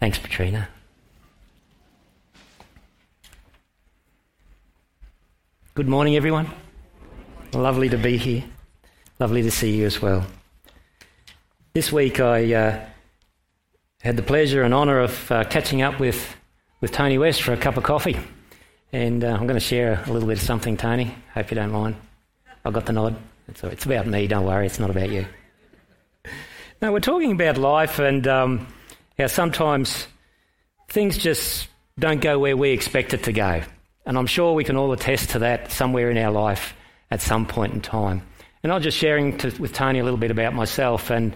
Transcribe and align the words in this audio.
Thanks, 0.00 0.18
Katrina. 0.18 0.68
Good 5.74 5.88
morning, 5.88 6.14
everyone. 6.14 6.48
Lovely 7.52 7.88
to 7.88 7.98
be 7.98 8.16
here. 8.16 8.44
Lovely 9.18 9.42
to 9.42 9.50
see 9.50 9.76
you 9.76 9.86
as 9.86 10.00
well. 10.00 10.24
This 11.72 11.90
week 11.90 12.20
I 12.20 12.54
uh, 12.54 12.86
had 14.00 14.16
the 14.16 14.22
pleasure 14.22 14.62
and 14.62 14.72
honour 14.72 15.00
of 15.00 15.32
uh, 15.32 15.42
catching 15.44 15.82
up 15.82 15.98
with, 15.98 16.36
with 16.80 16.92
Tony 16.92 17.18
West 17.18 17.42
for 17.42 17.52
a 17.52 17.56
cup 17.56 17.76
of 17.76 17.82
coffee. 17.82 18.16
And 18.92 19.24
uh, 19.24 19.28
I'm 19.28 19.48
going 19.48 19.54
to 19.54 19.60
share 19.60 20.04
a 20.06 20.12
little 20.12 20.28
bit 20.28 20.38
of 20.38 20.44
something, 20.44 20.76
Tony. 20.76 21.12
Hope 21.34 21.50
you 21.50 21.56
don't 21.56 21.72
mind. 21.72 21.96
I 22.64 22.70
got 22.70 22.86
the 22.86 22.92
nod. 22.92 23.16
It's, 23.48 23.64
it's 23.64 23.84
about 23.84 24.06
me, 24.06 24.28
don't 24.28 24.44
worry, 24.44 24.66
it's 24.66 24.78
not 24.78 24.90
about 24.90 25.10
you. 25.10 25.26
Now, 26.80 26.92
we're 26.92 27.00
talking 27.00 27.32
about 27.32 27.58
life 27.58 27.98
and 27.98 28.24
um, 28.28 28.68
how 29.18 29.26
sometimes 29.26 30.06
things 30.88 31.18
just 31.18 31.68
don't 31.98 32.20
go 32.20 32.38
where 32.38 32.56
we 32.56 32.70
expect 32.70 33.14
it 33.14 33.24
to 33.24 33.32
go. 33.32 33.62
And 34.06 34.16
I'm 34.16 34.26
sure 34.26 34.54
we 34.54 34.64
can 34.64 34.76
all 34.76 34.92
attest 34.92 35.30
to 35.30 35.40
that 35.40 35.70
somewhere 35.72 36.10
in 36.10 36.16
our 36.16 36.30
life 36.30 36.74
at 37.10 37.20
some 37.20 37.46
point 37.46 37.74
in 37.74 37.80
time. 37.80 38.22
And 38.62 38.72
I 38.72 38.76
was 38.76 38.84
just 38.84 38.98
sharing 38.98 39.36
to, 39.38 39.50
with 39.60 39.72
Tony 39.72 39.98
a 39.98 40.04
little 40.04 40.18
bit 40.18 40.30
about 40.30 40.54
myself 40.54 41.10
and 41.10 41.34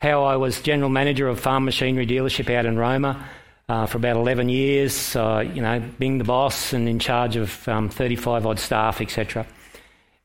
how 0.00 0.24
I 0.24 0.36
was 0.36 0.60
general 0.60 0.90
manager 0.90 1.28
of 1.28 1.40
farm 1.40 1.64
machinery 1.64 2.06
dealership 2.06 2.52
out 2.52 2.66
in 2.66 2.78
Roma 2.78 3.28
uh, 3.68 3.86
for 3.86 3.98
about 3.98 4.16
11 4.16 4.48
years, 4.48 5.14
uh, 5.16 5.44
you 5.54 5.60
know, 5.60 5.82
being 5.98 6.18
the 6.18 6.24
boss 6.24 6.72
and 6.72 6.88
in 6.88 6.98
charge 6.98 7.36
of 7.36 7.66
um, 7.68 7.88
35 7.88 8.46
odd 8.46 8.58
staff, 8.58 9.00
etc. 9.00 9.46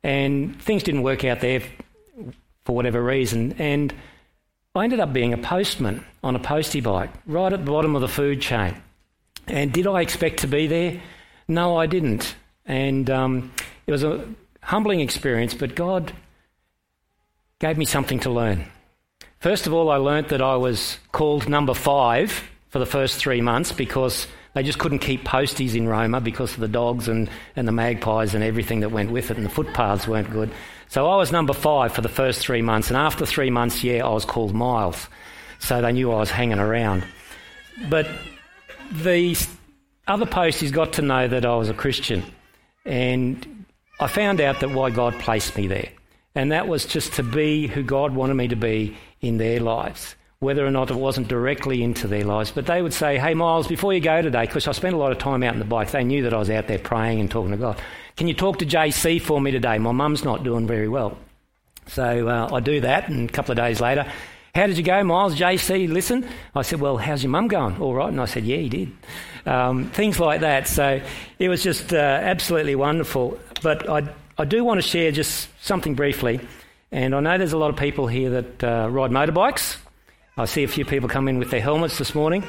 And 0.03 0.61
things 0.61 0.83
didn't 0.83 1.03
work 1.03 1.23
out 1.25 1.41
there 1.41 1.61
for 2.65 2.75
whatever 2.75 3.01
reason. 3.03 3.53
And 3.53 3.93
I 4.75 4.85
ended 4.85 4.99
up 4.99 5.13
being 5.13 5.33
a 5.33 5.37
postman 5.37 6.03
on 6.23 6.35
a 6.35 6.39
postie 6.39 6.81
bike 6.81 7.11
right 7.27 7.53
at 7.53 7.63
the 7.63 7.71
bottom 7.71 7.95
of 7.95 8.01
the 8.01 8.07
food 8.07 8.41
chain. 8.41 8.75
And 9.45 9.71
did 9.71 9.85
I 9.85 10.01
expect 10.01 10.39
to 10.39 10.47
be 10.47 10.65
there? 10.65 10.99
No, 11.47 11.77
I 11.77 11.85
didn't. 11.85 12.33
And 12.65 13.07
um, 13.07 13.51
it 13.85 13.91
was 13.91 14.03
a 14.03 14.25
humbling 14.63 14.99
experience, 14.99 15.53
but 15.53 15.75
God 15.75 16.11
gave 17.59 17.77
me 17.77 17.85
something 17.85 18.19
to 18.21 18.31
learn. 18.31 18.65
First 19.39 19.67
of 19.67 19.73
all, 19.73 19.91
I 19.91 19.97
learnt 19.97 20.29
that 20.29 20.41
I 20.41 20.55
was 20.55 20.97
called 21.11 21.47
number 21.47 21.75
five 21.75 22.49
for 22.69 22.79
the 22.79 22.87
first 22.87 23.17
three 23.17 23.41
months 23.41 23.71
because 23.71 24.25
they 24.53 24.63
just 24.63 24.79
couldn't 24.79 24.99
keep 24.99 25.23
posties 25.23 25.75
in 25.75 25.87
Roma 25.87 26.21
because 26.21 26.53
of 26.53 26.59
the 26.59 26.67
dogs 26.67 27.07
and, 27.07 27.29
and 27.55 27.67
the 27.67 27.71
magpies 27.71 28.35
and 28.35 28.43
everything 28.43 28.81
that 28.81 28.89
went 28.89 29.11
with 29.11 29.31
it, 29.31 29.37
and 29.37 29.45
the 29.45 29.49
footpaths 29.49 30.07
weren't 30.07 30.29
good. 30.29 30.51
So 30.89 31.07
I 31.09 31.15
was 31.15 31.31
number 31.31 31.53
five 31.53 31.93
for 31.93 32.01
the 32.01 32.09
first 32.09 32.41
three 32.41 32.61
months, 32.61 32.89
and 32.89 32.97
after 32.97 33.25
three 33.25 33.49
months, 33.49 33.83
yeah, 33.83 34.05
I 34.05 34.09
was 34.09 34.25
called 34.25 34.53
Miles. 34.53 35.07
So 35.59 35.81
they 35.81 35.91
knew 35.91 36.11
I 36.11 36.17
was 36.17 36.29
hanging 36.29 36.59
around. 36.59 37.03
But 37.89 38.07
the 38.91 39.35
other 40.07 40.25
posties 40.25 40.71
got 40.71 40.93
to 40.93 41.01
know 41.01 41.27
that 41.27 41.45
I 41.45 41.55
was 41.55 41.69
a 41.69 41.73
Christian, 41.73 42.23
and 42.85 43.65
I 43.99 44.07
found 44.07 44.41
out 44.41 44.59
that 44.59 44.71
why 44.71 44.89
God 44.89 45.13
placed 45.19 45.57
me 45.57 45.67
there. 45.67 45.89
And 46.35 46.51
that 46.51 46.67
was 46.67 46.85
just 46.85 47.13
to 47.13 47.23
be 47.23 47.67
who 47.67 47.83
God 47.83 48.13
wanted 48.13 48.33
me 48.33 48.47
to 48.49 48.55
be 48.55 48.97
in 49.21 49.37
their 49.37 49.59
lives, 49.59 50.15
whether 50.43 50.65
or 50.65 50.71
not 50.71 50.91
it 50.91 50.95
wasn't 50.95 51.27
directly 51.27 51.81
into 51.81 52.07
their 52.07 52.23
lives. 52.23 52.51
But 52.51 52.65
they 52.65 52.81
would 52.81 52.93
say, 52.93 53.17
Hey, 53.17 53.33
Miles, 53.33 53.67
before 53.67 53.93
you 53.93 53.99
go 53.99 54.21
today, 54.21 54.45
because 54.45 54.67
I 54.67 54.71
spent 54.73 54.93
a 54.93 54.97
lot 54.97 55.11
of 55.11 55.17
time 55.17 55.43
out 55.43 55.53
in 55.53 55.59
the 55.59 55.65
bike, 55.65 55.91
they 55.91 56.03
knew 56.03 56.23
that 56.23 56.33
I 56.33 56.37
was 56.37 56.49
out 56.49 56.67
there 56.67 56.79
praying 56.79 57.19
and 57.19 57.31
talking 57.31 57.51
to 57.51 57.57
God. 57.57 57.81
Can 58.17 58.27
you 58.27 58.33
talk 58.33 58.59
to 58.59 58.65
JC 58.65 59.21
for 59.21 59.41
me 59.41 59.51
today? 59.51 59.77
My 59.79 59.91
mum's 59.91 60.23
not 60.23 60.43
doing 60.43 60.67
very 60.67 60.87
well. 60.87 61.17
So 61.87 62.27
uh, 62.27 62.49
I 62.53 62.59
do 62.59 62.81
that, 62.81 63.09
and 63.09 63.29
a 63.29 63.33
couple 63.33 63.51
of 63.51 63.57
days 63.57 63.81
later, 63.81 64.09
how 64.55 64.67
did 64.67 64.77
you 64.77 64.83
go, 64.83 65.03
Miles? 65.03 65.35
JC, 65.35 65.89
listen. 65.89 66.27
I 66.53 66.61
said, 66.61 66.79
Well, 66.79 66.97
how's 66.97 67.23
your 67.23 67.31
mum 67.31 67.47
going? 67.47 67.81
All 67.81 67.95
right. 67.95 68.09
And 68.09 68.21
I 68.21 68.25
said, 68.25 68.43
Yeah, 68.45 68.57
he 68.57 68.69
did. 68.69 68.91
Um, 69.45 69.89
things 69.89 70.19
like 70.19 70.41
that. 70.41 70.67
So 70.67 71.01
it 71.39 71.49
was 71.49 71.63
just 71.63 71.91
uh, 71.91 71.97
absolutely 71.97 72.75
wonderful. 72.75 73.39
But 73.61 73.89
I 73.89 74.13
I 74.37 74.45
do 74.45 74.63
want 74.63 74.81
to 74.81 74.87
share 74.87 75.11
just 75.11 75.47
something 75.63 75.93
briefly. 75.93 76.39
And 76.91 77.13
I 77.13 77.19
know 77.19 77.37
there's 77.37 77.53
a 77.53 77.57
lot 77.57 77.69
of 77.69 77.75
people 77.75 78.07
here 78.07 78.41
that 78.41 78.63
uh, 78.63 78.87
ride 78.89 79.11
motorbikes. 79.11 79.77
I 80.35 80.45
see 80.45 80.63
a 80.63 80.67
few 80.67 80.83
people 80.83 81.09
come 81.09 81.27
in 81.27 81.37
with 81.37 81.51
their 81.51 81.61
helmets 81.61 81.97
this 81.97 82.15
morning. 82.15 82.43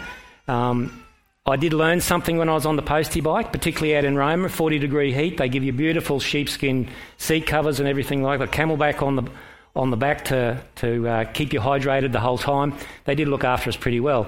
Um, 0.48 1.04
I 1.46 1.56
did 1.56 1.74
learn 1.74 2.00
something 2.00 2.38
when 2.38 2.48
I 2.48 2.54
was 2.54 2.64
on 2.64 2.76
the 2.76 2.82
postie 2.82 3.20
bike, 3.20 3.52
particularly 3.52 3.94
out 3.94 4.06
in 4.06 4.16
Roma, 4.16 4.48
40 4.48 4.78
degree 4.78 5.12
heat. 5.12 5.36
They 5.36 5.50
give 5.50 5.62
you 5.62 5.72
beautiful 5.74 6.18
sheepskin 6.18 6.88
seat 7.18 7.46
covers 7.46 7.80
and 7.80 7.88
everything 7.88 8.22
like 8.22 8.38
that, 8.38 8.50
CamelBak 8.50 9.02
on 9.02 9.16
the, 9.16 9.30
on 9.76 9.90
the 9.90 9.98
back 9.98 10.24
to, 10.26 10.62
to 10.76 11.06
uh, 11.06 11.24
keep 11.24 11.52
you 11.52 11.60
hydrated 11.60 12.12
the 12.12 12.20
whole 12.20 12.38
time. 12.38 12.74
They 13.04 13.14
did 13.14 13.28
look 13.28 13.44
after 13.44 13.68
us 13.68 13.76
pretty 13.76 14.00
well. 14.00 14.26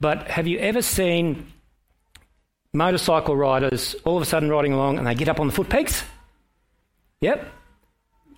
But 0.00 0.26
have 0.28 0.48
you 0.48 0.58
ever 0.58 0.82
seen 0.82 1.46
motorcycle 2.72 3.36
riders 3.36 3.94
all 4.04 4.16
of 4.16 4.22
a 4.22 4.26
sudden 4.26 4.48
riding 4.48 4.72
along 4.72 4.98
and 4.98 5.06
they 5.06 5.14
get 5.14 5.28
up 5.28 5.38
on 5.38 5.46
the 5.46 5.52
foot 5.52 5.68
pegs? 5.68 6.02
Yep. 7.20 7.48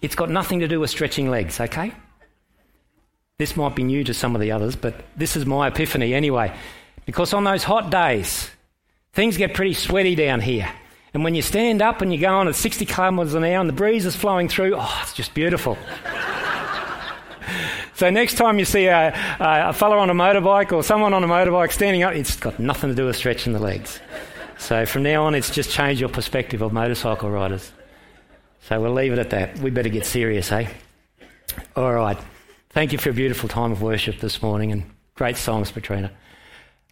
It's 0.02 0.14
got 0.14 0.28
nothing 0.28 0.60
to 0.60 0.68
do 0.68 0.80
with 0.80 0.90
stretching 0.90 1.30
legs, 1.30 1.58
okay? 1.58 1.92
This 3.40 3.56
might 3.56 3.74
be 3.74 3.84
new 3.84 4.04
to 4.04 4.12
some 4.12 4.34
of 4.34 4.42
the 4.42 4.52
others, 4.52 4.76
but 4.76 4.94
this 5.16 5.34
is 5.34 5.46
my 5.46 5.68
epiphany 5.68 6.12
anyway. 6.12 6.54
Because 7.06 7.32
on 7.32 7.42
those 7.42 7.64
hot 7.64 7.90
days, 7.90 8.50
things 9.14 9.38
get 9.38 9.54
pretty 9.54 9.72
sweaty 9.72 10.14
down 10.14 10.42
here. 10.42 10.70
And 11.14 11.24
when 11.24 11.34
you 11.34 11.40
stand 11.40 11.80
up 11.80 12.02
and 12.02 12.12
you 12.12 12.20
go 12.20 12.28
on 12.28 12.48
at 12.48 12.54
60 12.54 12.84
kilometres 12.84 13.32
an 13.32 13.42
hour 13.44 13.58
and 13.58 13.66
the 13.66 13.72
breeze 13.72 14.04
is 14.04 14.14
flowing 14.14 14.46
through, 14.46 14.74
oh, 14.76 15.00
it's 15.02 15.14
just 15.14 15.32
beautiful. 15.32 15.78
so 17.94 18.10
next 18.10 18.34
time 18.34 18.58
you 18.58 18.66
see 18.66 18.84
a, 18.88 19.08
a, 19.08 19.70
a 19.70 19.72
fellow 19.72 19.96
on 19.96 20.10
a 20.10 20.14
motorbike 20.14 20.70
or 20.70 20.82
someone 20.82 21.14
on 21.14 21.24
a 21.24 21.26
motorbike 21.26 21.72
standing 21.72 22.02
up, 22.02 22.12
it's 22.12 22.36
got 22.36 22.58
nothing 22.58 22.90
to 22.90 22.94
do 22.94 23.06
with 23.06 23.16
stretching 23.16 23.54
the 23.54 23.58
legs. 23.58 24.00
So 24.58 24.84
from 24.84 25.02
now 25.02 25.24
on, 25.24 25.34
it's 25.34 25.48
just 25.48 25.70
change 25.70 25.98
your 25.98 26.10
perspective 26.10 26.60
of 26.60 26.74
motorcycle 26.74 27.30
riders. 27.30 27.72
So 28.68 28.78
we'll 28.82 28.92
leave 28.92 29.14
it 29.14 29.18
at 29.18 29.30
that. 29.30 29.58
We 29.60 29.70
better 29.70 29.88
get 29.88 30.04
serious, 30.04 30.52
eh? 30.52 30.68
All 31.74 31.94
right. 31.94 32.18
Thank 32.72 32.92
you 32.92 32.98
for 32.98 33.10
a 33.10 33.12
beautiful 33.12 33.48
time 33.48 33.72
of 33.72 33.82
worship 33.82 34.20
this 34.20 34.42
morning 34.42 34.70
and 34.70 34.88
great 35.16 35.36
songs, 35.36 35.72
Katrina. 35.72 36.12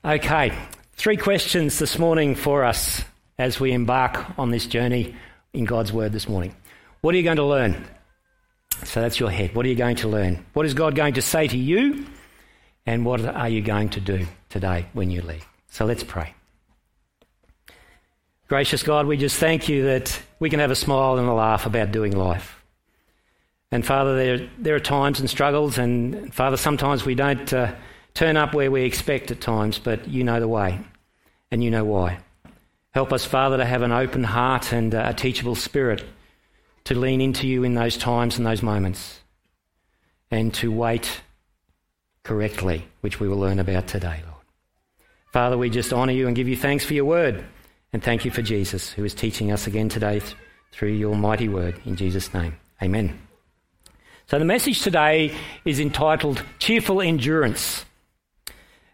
Okay, 0.05 0.53
three 0.95 1.17
questions 1.17 1.79
this 1.79 2.01
morning 2.01 2.35
for 2.35 2.65
us 2.65 3.05
as 3.39 3.61
we 3.61 3.71
embark 3.71 4.37
on 4.37 4.51
this 4.51 4.67
journey 4.67 5.15
in 5.53 5.67
God's 5.67 5.93
Word 5.93 6.11
this 6.11 6.29
morning. 6.29 6.53
What 7.01 7.15
are 7.15 7.17
you 7.17 7.23
going 7.23 7.37
to 7.37 7.45
learn? 7.45 7.87
So 8.83 9.01
that's 9.01 9.21
your 9.21 9.31
head. 9.31 9.55
What 9.55 9.67
are 9.67 9.69
you 9.69 9.77
going 9.77 9.95
to 9.97 10.09
learn? 10.09 10.45
What 10.53 10.67
is 10.67 10.75
God 10.75 10.97
going 10.97 11.15
to 11.15 11.23
say 11.23 11.47
to 11.47 11.57
you? 11.57 12.07
And 12.85 13.07
what 13.07 13.25
are 13.25 13.49
you 13.49 13.63
going 13.63 13.91
to 13.91 14.01
do 14.01 14.27
today 14.49 14.87
when 14.95 15.13
you 15.13 15.23
leave? 15.23 15.47
So 15.69 15.85
let's 15.85 16.03
pray. 16.03 16.35
Gracious 18.49 18.83
God, 18.83 19.07
we 19.07 19.17
just 19.17 19.37
thank 19.37 19.69
you 19.69 19.85
that 19.85 20.21
we 20.41 20.51
can 20.51 20.59
have 20.59 20.73
a 20.73 20.77
smile 20.77 21.19
and 21.19 21.29
a 21.29 21.33
laugh 21.33 21.67
about 21.67 21.93
doing 21.93 22.17
life. 22.17 22.58
And 23.71 23.85
Father, 23.85 24.17
there, 24.17 24.49
there 24.59 24.75
are 24.75 24.81
times 24.81 25.21
and 25.21 25.29
struggles, 25.29 25.77
and 25.79 26.33
Father, 26.33 26.57
sometimes 26.57 27.05
we 27.05 27.15
don't 27.15 27.53
uh, 27.53 27.75
turn 28.15 28.37
up 28.37 28.55
where 28.55 28.71
we 28.71 28.83
expect 28.83 29.31
at 29.31 29.41
times, 29.41 29.79
but 29.79 30.09
you 30.09 30.25
know 30.25 30.41
the 30.41 30.49
way, 30.49 30.81
and 31.51 31.63
you 31.63 31.71
know 31.71 31.85
why. 31.85 32.19
Help 32.93 33.13
us, 33.13 33.25
Father, 33.25 33.59
to 33.59 33.65
have 33.65 33.83
an 33.83 33.93
open 33.93 34.25
heart 34.25 34.73
and 34.73 34.95
uh, 34.95 35.05
a 35.07 35.15
teachable 35.15 35.55
spirit 35.55 36.03
to 36.85 36.95
lean 36.95 37.21
into 37.21 37.47
you 37.47 37.63
in 37.65 37.75
those 37.75 37.99
times 37.99 38.39
and 38.39 38.47
those 38.47 38.63
moments, 38.63 39.21
and 40.31 40.55
to 40.55 40.73
wait 40.73 41.21
correctly, 42.23 42.87
which 43.03 43.21
we 43.21 43.29
will 43.29 43.39
learn 43.39 43.59
about 43.59 43.87
today, 43.87 44.23
Lord. 44.25 44.45
Father, 45.33 45.59
we 45.59 45.69
just 45.69 45.93
honour 45.93 46.13
you 46.13 46.27
and 46.27 46.35
give 46.35 46.49
you 46.49 46.57
thanks 46.57 46.85
for 46.85 46.95
your 46.95 47.05
word. 47.05 47.45
And 47.93 48.03
thank 48.03 48.25
you 48.25 48.31
for 48.31 48.43
Jesus, 48.43 48.91
who 48.93 49.05
is 49.05 49.15
teaching 49.15 49.51
us 49.51 49.67
again 49.67 49.89
today 49.89 50.21
through 50.73 50.91
your 50.93 51.17
mighty 51.17 51.49
word. 51.49 51.81
In 51.87 51.97
Jesus' 51.97 52.33
name, 52.35 52.57
amen. 52.83 53.28
So 54.29 54.39
the 54.39 54.45
message 54.45 54.83
today 54.83 55.35
is 55.65 55.81
entitled 55.81 56.45
Cheerful 56.59 57.01
Endurance. 57.01 57.87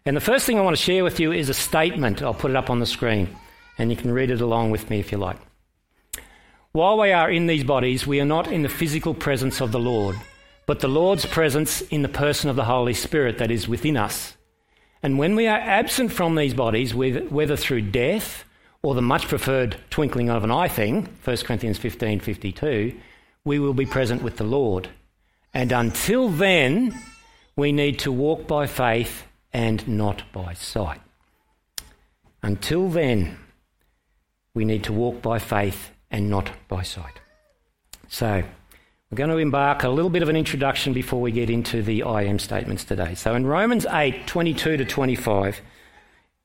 And 0.05 0.15
the 0.15 0.21
first 0.21 0.45
thing 0.45 0.57
I 0.57 0.61
want 0.61 0.77
to 0.77 0.81
share 0.81 1.03
with 1.03 1.19
you 1.19 1.33
is 1.33 1.49
a 1.49 1.53
statement. 1.53 2.21
I'll 2.21 2.33
put 2.33 2.51
it 2.51 2.55
up 2.55 2.69
on 2.69 2.79
the 2.79 2.85
screen, 2.85 3.35
and 3.77 3.91
you 3.91 3.97
can 3.97 4.13
read 4.13 4.31
it 4.31 4.39
along 4.39 4.71
with 4.71 4.89
me 4.89 5.01
if 5.01 5.11
you 5.11 5.17
like. 5.17 5.35
While 6.71 6.97
we 6.97 7.11
are 7.11 7.29
in 7.29 7.47
these 7.47 7.65
bodies, 7.65 8.07
we 8.07 8.21
are 8.21 8.25
not 8.25 8.49
in 8.49 8.61
the 8.61 8.69
physical 8.69 9.13
presence 9.13 9.59
of 9.59 9.73
the 9.73 9.79
Lord, 9.79 10.15
but 10.67 10.79
the 10.79 10.87
Lord's 10.87 11.25
presence 11.25 11.81
in 11.81 12.01
the 12.01 12.07
person 12.07 12.49
of 12.49 12.55
the 12.55 12.63
Holy 12.63 12.93
Spirit 12.93 13.37
that 13.39 13.51
is 13.51 13.67
within 13.67 13.97
us. 13.97 14.37
And 15.03 15.19
when 15.19 15.35
we 15.35 15.47
are 15.47 15.59
absent 15.59 16.13
from 16.13 16.35
these 16.35 16.53
bodies, 16.53 16.95
whether 16.95 17.57
through 17.57 17.91
death 17.91 18.45
or 18.83 18.95
the 18.95 19.01
much 19.01 19.27
preferred 19.27 19.75
twinkling 19.89 20.29
of 20.29 20.45
an 20.45 20.51
eye 20.51 20.69
thing, 20.69 21.09
1 21.25 21.37
Corinthians 21.39 21.77
15 21.77 22.21
52, 22.21 22.97
we 23.43 23.59
will 23.59 23.73
be 23.73 23.85
present 23.85 24.23
with 24.23 24.37
the 24.37 24.45
Lord. 24.45 24.87
And 25.55 25.71
until 25.71 26.27
then, 26.27 27.01
we 27.55 27.71
need 27.71 27.99
to 27.99 28.11
walk 28.11 28.45
by 28.45 28.67
faith 28.67 29.23
and 29.53 29.87
not 29.87 30.23
by 30.33 30.53
sight. 30.53 30.99
Until 32.43 32.89
then, 32.89 33.37
we 34.53 34.65
need 34.65 34.83
to 34.83 34.93
walk 34.93 35.21
by 35.21 35.39
faith 35.39 35.91
and 36.11 36.29
not 36.29 36.51
by 36.67 36.83
sight. 36.83 37.21
So, 38.09 38.43
we're 39.09 39.15
going 39.15 39.29
to 39.29 39.37
embark 39.37 39.83
a 39.83 39.89
little 39.89 40.09
bit 40.09 40.21
of 40.21 40.27
an 40.27 40.35
introduction 40.35 40.91
before 40.91 41.21
we 41.21 41.31
get 41.31 41.49
into 41.49 41.81
the 41.81 42.03
I 42.03 42.23
am 42.23 42.37
statements 42.37 42.83
today. 42.83 43.15
So, 43.15 43.33
in 43.33 43.45
Romans 43.45 43.85
8 43.89 44.27
22 44.27 44.75
to 44.75 44.85
25, 44.85 45.61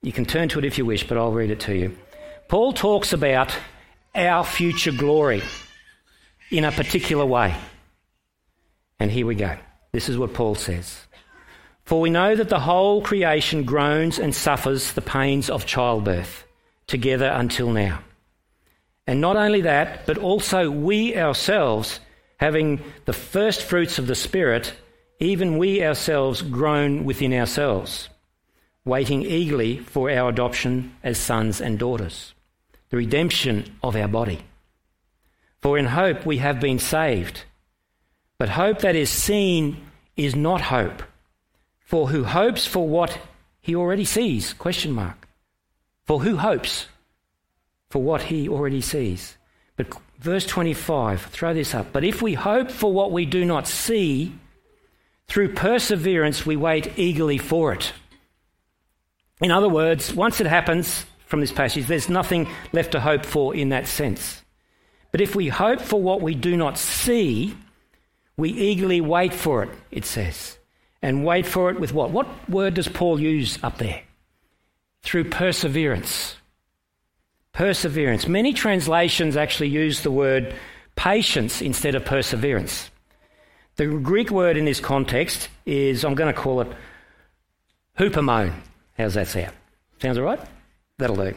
You 0.02 0.12
can 0.12 0.24
turn 0.24 0.48
to 0.50 0.60
it 0.60 0.64
if 0.64 0.78
you 0.78 0.86
wish, 0.86 1.06
but 1.06 1.18
I'll 1.18 1.32
read 1.32 1.50
it 1.50 1.60
to 1.60 1.74
you. 1.74 1.96
Paul 2.46 2.72
talks 2.72 3.12
about 3.12 3.52
our 4.14 4.44
future 4.44 4.92
glory 4.92 5.42
in 6.50 6.64
a 6.64 6.70
particular 6.70 7.26
way. 7.26 7.56
And 9.00 9.11
here 9.11 9.26
we 9.26 9.35
go. 9.35 9.56
This 9.93 10.08
is 10.08 10.17
what 10.17 10.35
Paul 10.35 10.55
says. 10.55 11.06
For 11.85 12.00
we 12.00 12.11
know 12.11 12.37
that 12.37 12.50
the 12.50 12.61
whole 12.61 13.02
creation 13.02 13.64
groans 13.64 14.20
and 14.20 14.32
suffers 14.32 14.93
the 14.93 15.00
pains 15.00 15.50
of 15.50 15.67
childbirth 15.67 16.44
together 16.87 17.26
until 17.26 17.70
now. 17.70 18.00
And 19.06 19.20
not 19.20 19.37
only 19.37 19.62
that, 19.62 20.06
but 20.06 20.19
also 20.19 20.70
we 20.70 21.17
ourselves, 21.17 21.99
having 22.37 22.81
the 23.06 23.12
first 23.12 23.62
fruits 23.62 23.99
of 23.99 24.06
the 24.06 24.14
Spirit, 24.14 24.73
even 25.19 25.58
we 25.58 25.82
ourselves 25.82 26.43
groan 26.43 27.05
within 27.05 27.32
ourselves, 27.32 28.08
waiting 28.85 29.23
eagerly 29.23 29.79
for 29.79 30.11
our 30.11 30.29
adoption 30.29 30.94
as 31.02 31.19
sons 31.19 31.61
and 31.61 31.79
daughters, 31.79 32.35
the 32.91 32.97
redemption 32.97 33.64
of 33.82 33.97
our 33.97 34.08
body. 34.08 34.41
For 35.61 35.76
in 35.76 35.87
hope 35.87 36.25
we 36.25 36.38
have 36.38 36.61
been 36.61 36.79
saved. 36.79 37.43
But 38.40 38.48
hope 38.48 38.78
that 38.78 38.96
is 38.96 39.10
seen 39.10 39.76
is 40.16 40.34
not 40.34 40.62
hope. 40.62 41.02
For 41.84 42.08
who 42.08 42.25
hopes 42.25 42.64
for 42.66 42.88
what 42.88 43.19
he 43.60 43.76
already 43.76 44.06
sees? 44.06 44.54
Question 44.54 44.92
mark. 44.92 45.28
For 46.06 46.20
who 46.20 46.38
hopes 46.38 46.87
for 47.90 48.02
what 48.02 48.22
he 48.22 48.48
already 48.48 48.81
sees? 48.81 49.37
But 49.76 49.88
verse 50.20 50.46
25, 50.46 51.26
throw 51.26 51.52
this 51.52 51.75
up. 51.75 51.92
But 51.92 52.02
if 52.02 52.22
we 52.22 52.32
hope 52.32 52.70
for 52.70 52.90
what 52.90 53.12
we 53.12 53.26
do 53.26 53.44
not 53.44 53.69
see, 53.69 54.32
through 55.28 55.52
perseverance 55.52 56.46
we 56.46 56.56
wait 56.56 56.98
eagerly 56.98 57.37
for 57.37 57.75
it. 57.75 57.92
In 59.42 59.50
other 59.50 59.69
words, 59.69 60.14
once 60.14 60.40
it 60.40 60.46
happens 60.46 61.04
from 61.26 61.40
this 61.40 61.52
passage, 61.52 61.88
there's 61.88 62.08
nothing 62.08 62.48
left 62.72 62.92
to 62.92 63.00
hope 63.00 63.26
for 63.26 63.54
in 63.54 63.69
that 63.69 63.87
sense. 63.87 64.40
But 65.12 65.20
if 65.20 65.37
we 65.37 65.48
hope 65.48 65.82
for 65.82 66.00
what 66.00 66.22
we 66.22 66.34
do 66.34 66.56
not 66.56 66.78
see, 66.78 67.54
we 68.36 68.50
eagerly 68.50 69.00
wait 69.00 69.34
for 69.34 69.62
it, 69.62 69.70
it 69.90 70.04
says. 70.04 70.58
And 71.02 71.24
wait 71.24 71.46
for 71.46 71.70
it 71.70 71.80
with 71.80 71.92
what? 71.92 72.10
What 72.10 72.48
word 72.48 72.74
does 72.74 72.88
Paul 72.88 73.20
use 73.20 73.58
up 73.62 73.78
there? 73.78 74.02
Through 75.02 75.30
perseverance. 75.30 76.36
Perseverance. 77.52 78.28
Many 78.28 78.52
translations 78.52 79.36
actually 79.36 79.68
use 79.68 80.02
the 80.02 80.10
word 80.10 80.54
patience 80.94 81.62
instead 81.62 81.94
of 81.94 82.04
perseverance. 82.04 82.90
The 83.76 83.86
Greek 83.86 84.30
word 84.30 84.58
in 84.58 84.66
this 84.66 84.80
context 84.80 85.48
is, 85.64 86.04
I'm 86.04 86.14
going 86.14 86.32
to 86.32 86.38
call 86.38 86.60
it 86.60 86.68
hupomone. 87.98 88.52
How's 88.98 89.14
that 89.14 89.28
sound? 89.28 89.52
Sounds 90.02 90.18
all 90.18 90.24
right? 90.24 90.40
That'll 90.98 91.16
do. 91.16 91.34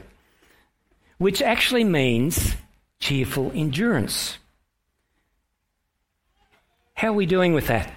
Which 1.19 1.41
actually 1.41 1.85
means 1.85 2.55
cheerful 2.99 3.51
endurance. 3.55 4.37
How 7.03 7.09
are 7.09 7.11
we 7.11 7.25
doing 7.25 7.53
with 7.53 7.67
that? 7.67 7.93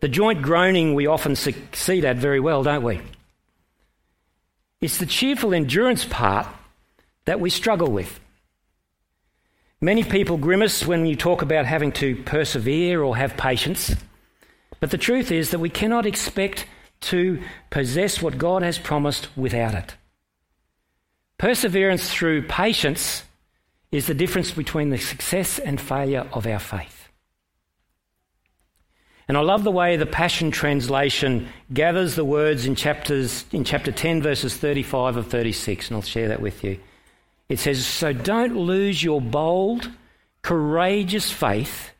The 0.00 0.08
joint 0.08 0.40
groaning 0.40 0.94
we 0.94 1.06
often 1.06 1.36
succeed 1.36 2.02
at 2.06 2.16
very 2.16 2.40
well, 2.40 2.62
don't 2.62 2.82
we? 2.82 3.02
It's 4.80 4.96
the 4.96 5.04
cheerful 5.04 5.52
endurance 5.52 6.06
part 6.06 6.46
that 7.26 7.40
we 7.40 7.50
struggle 7.50 7.92
with. 7.92 8.18
Many 9.82 10.02
people 10.02 10.38
grimace 10.38 10.86
when 10.86 11.04
you 11.04 11.14
talk 11.14 11.42
about 11.42 11.66
having 11.66 11.92
to 11.92 12.16
persevere 12.22 13.02
or 13.02 13.18
have 13.18 13.36
patience, 13.36 13.94
but 14.80 14.90
the 14.90 14.96
truth 14.96 15.30
is 15.30 15.50
that 15.50 15.58
we 15.58 15.68
cannot 15.68 16.06
expect 16.06 16.64
to 17.02 17.38
possess 17.68 18.22
what 18.22 18.38
God 18.38 18.62
has 18.62 18.78
promised 18.78 19.28
without 19.36 19.74
it. 19.74 19.94
Perseverance 21.36 22.10
through 22.10 22.48
patience 22.48 23.24
is 23.94 24.08
the 24.08 24.14
difference 24.14 24.50
between 24.50 24.90
the 24.90 24.98
success 24.98 25.60
and 25.60 25.80
failure 25.80 26.26
of 26.32 26.48
our 26.48 26.58
faith. 26.58 27.08
And 29.28 29.36
I 29.36 29.40
love 29.40 29.62
the 29.62 29.70
way 29.70 29.96
the 29.96 30.04
Passion 30.04 30.50
Translation 30.50 31.48
gathers 31.72 32.16
the 32.16 32.24
words 32.24 32.66
in 32.66 32.74
chapters 32.74 33.44
in 33.52 33.62
chapter 33.62 33.92
10 33.92 34.20
verses 34.20 34.56
35 34.56 35.16
of 35.16 35.28
36 35.28 35.88
and 35.88 35.96
I'll 35.96 36.02
share 36.02 36.28
that 36.28 36.40
with 36.40 36.64
you. 36.64 36.80
It 37.48 37.60
says 37.60 37.86
so 37.86 38.12
don't 38.12 38.56
lose 38.56 39.00
your 39.00 39.20
bold 39.20 39.88
courageous 40.42 41.30
faith 41.30 41.92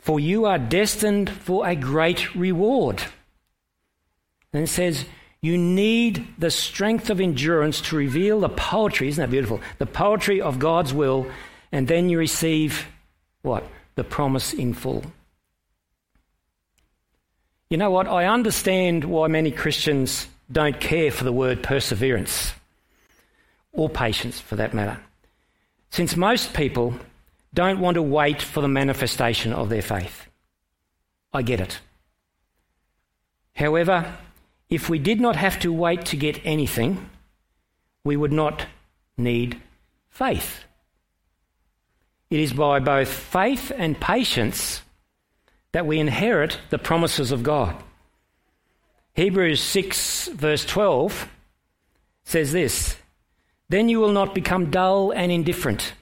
for 0.00 0.18
you 0.18 0.46
are 0.46 0.58
destined 0.58 1.30
for 1.30 1.68
a 1.68 1.76
great 1.76 2.34
reward. 2.34 3.00
And 4.52 4.64
it 4.64 4.68
says 4.68 5.04
you 5.42 5.56
need 5.56 6.26
the 6.38 6.50
strength 6.50 7.08
of 7.08 7.20
endurance 7.20 7.80
to 7.82 7.96
reveal 7.96 8.40
the 8.40 8.48
poetry, 8.48 9.08
isn't 9.08 9.22
that 9.22 9.30
beautiful? 9.30 9.60
The 9.78 9.86
poetry 9.86 10.40
of 10.40 10.58
God's 10.58 10.92
will, 10.92 11.30
and 11.72 11.88
then 11.88 12.08
you 12.08 12.18
receive 12.18 12.86
what? 13.42 13.64
The 13.94 14.04
promise 14.04 14.52
in 14.52 14.74
full. 14.74 15.04
You 17.70 17.78
know 17.78 17.90
what? 17.90 18.06
I 18.06 18.26
understand 18.26 19.04
why 19.04 19.28
many 19.28 19.50
Christians 19.50 20.26
don't 20.52 20.78
care 20.80 21.10
for 21.10 21.24
the 21.24 21.32
word 21.32 21.62
perseverance, 21.62 22.52
or 23.72 23.88
patience 23.88 24.40
for 24.40 24.56
that 24.56 24.74
matter. 24.74 24.98
Since 25.90 26.16
most 26.16 26.52
people 26.52 26.94
don't 27.54 27.80
want 27.80 27.94
to 27.94 28.02
wait 28.02 28.42
for 28.42 28.60
the 28.60 28.68
manifestation 28.68 29.52
of 29.52 29.68
their 29.68 29.82
faith. 29.82 30.26
I 31.32 31.42
get 31.42 31.60
it. 31.60 31.78
However, 33.54 34.16
if 34.70 34.88
we 34.88 34.98
did 34.98 35.20
not 35.20 35.36
have 35.36 35.58
to 35.60 35.72
wait 35.72 36.06
to 36.06 36.16
get 36.16 36.40
anything, 36.44 37.10
we 38.04 38.16
would 38.16 38.32
not 38.32 38.66
need 39.18 39.60
faith. 40.08 40.64
It 42.30 42.38
is 42.38 42.52
by 42.52 42.78
both 42.78 43.08
faith 43.08 43.72
and 43.76 44.00
patience 44.00 44.82
that 45.72 45.86
we 45.86 45.98
inherit 45.98 46.58
the 46.70 46.78
promises 46.78 47.32
of 47.32 47.42
God. 47.42 47.76
Hebrews 49.14 49.60
6, 49.60 50.28
verse 50.28 50.64
12 50.64 51.28
says 52.24 52.52
this 52.52 52.96
Then 53.68 53.88
you 53.88 53.98
will 53.98 54.12
not 54.12 54.34
become 54.34 54.70
dull 54.70 55.10
and 55.10 55.32
indifferent. 55.32 55.94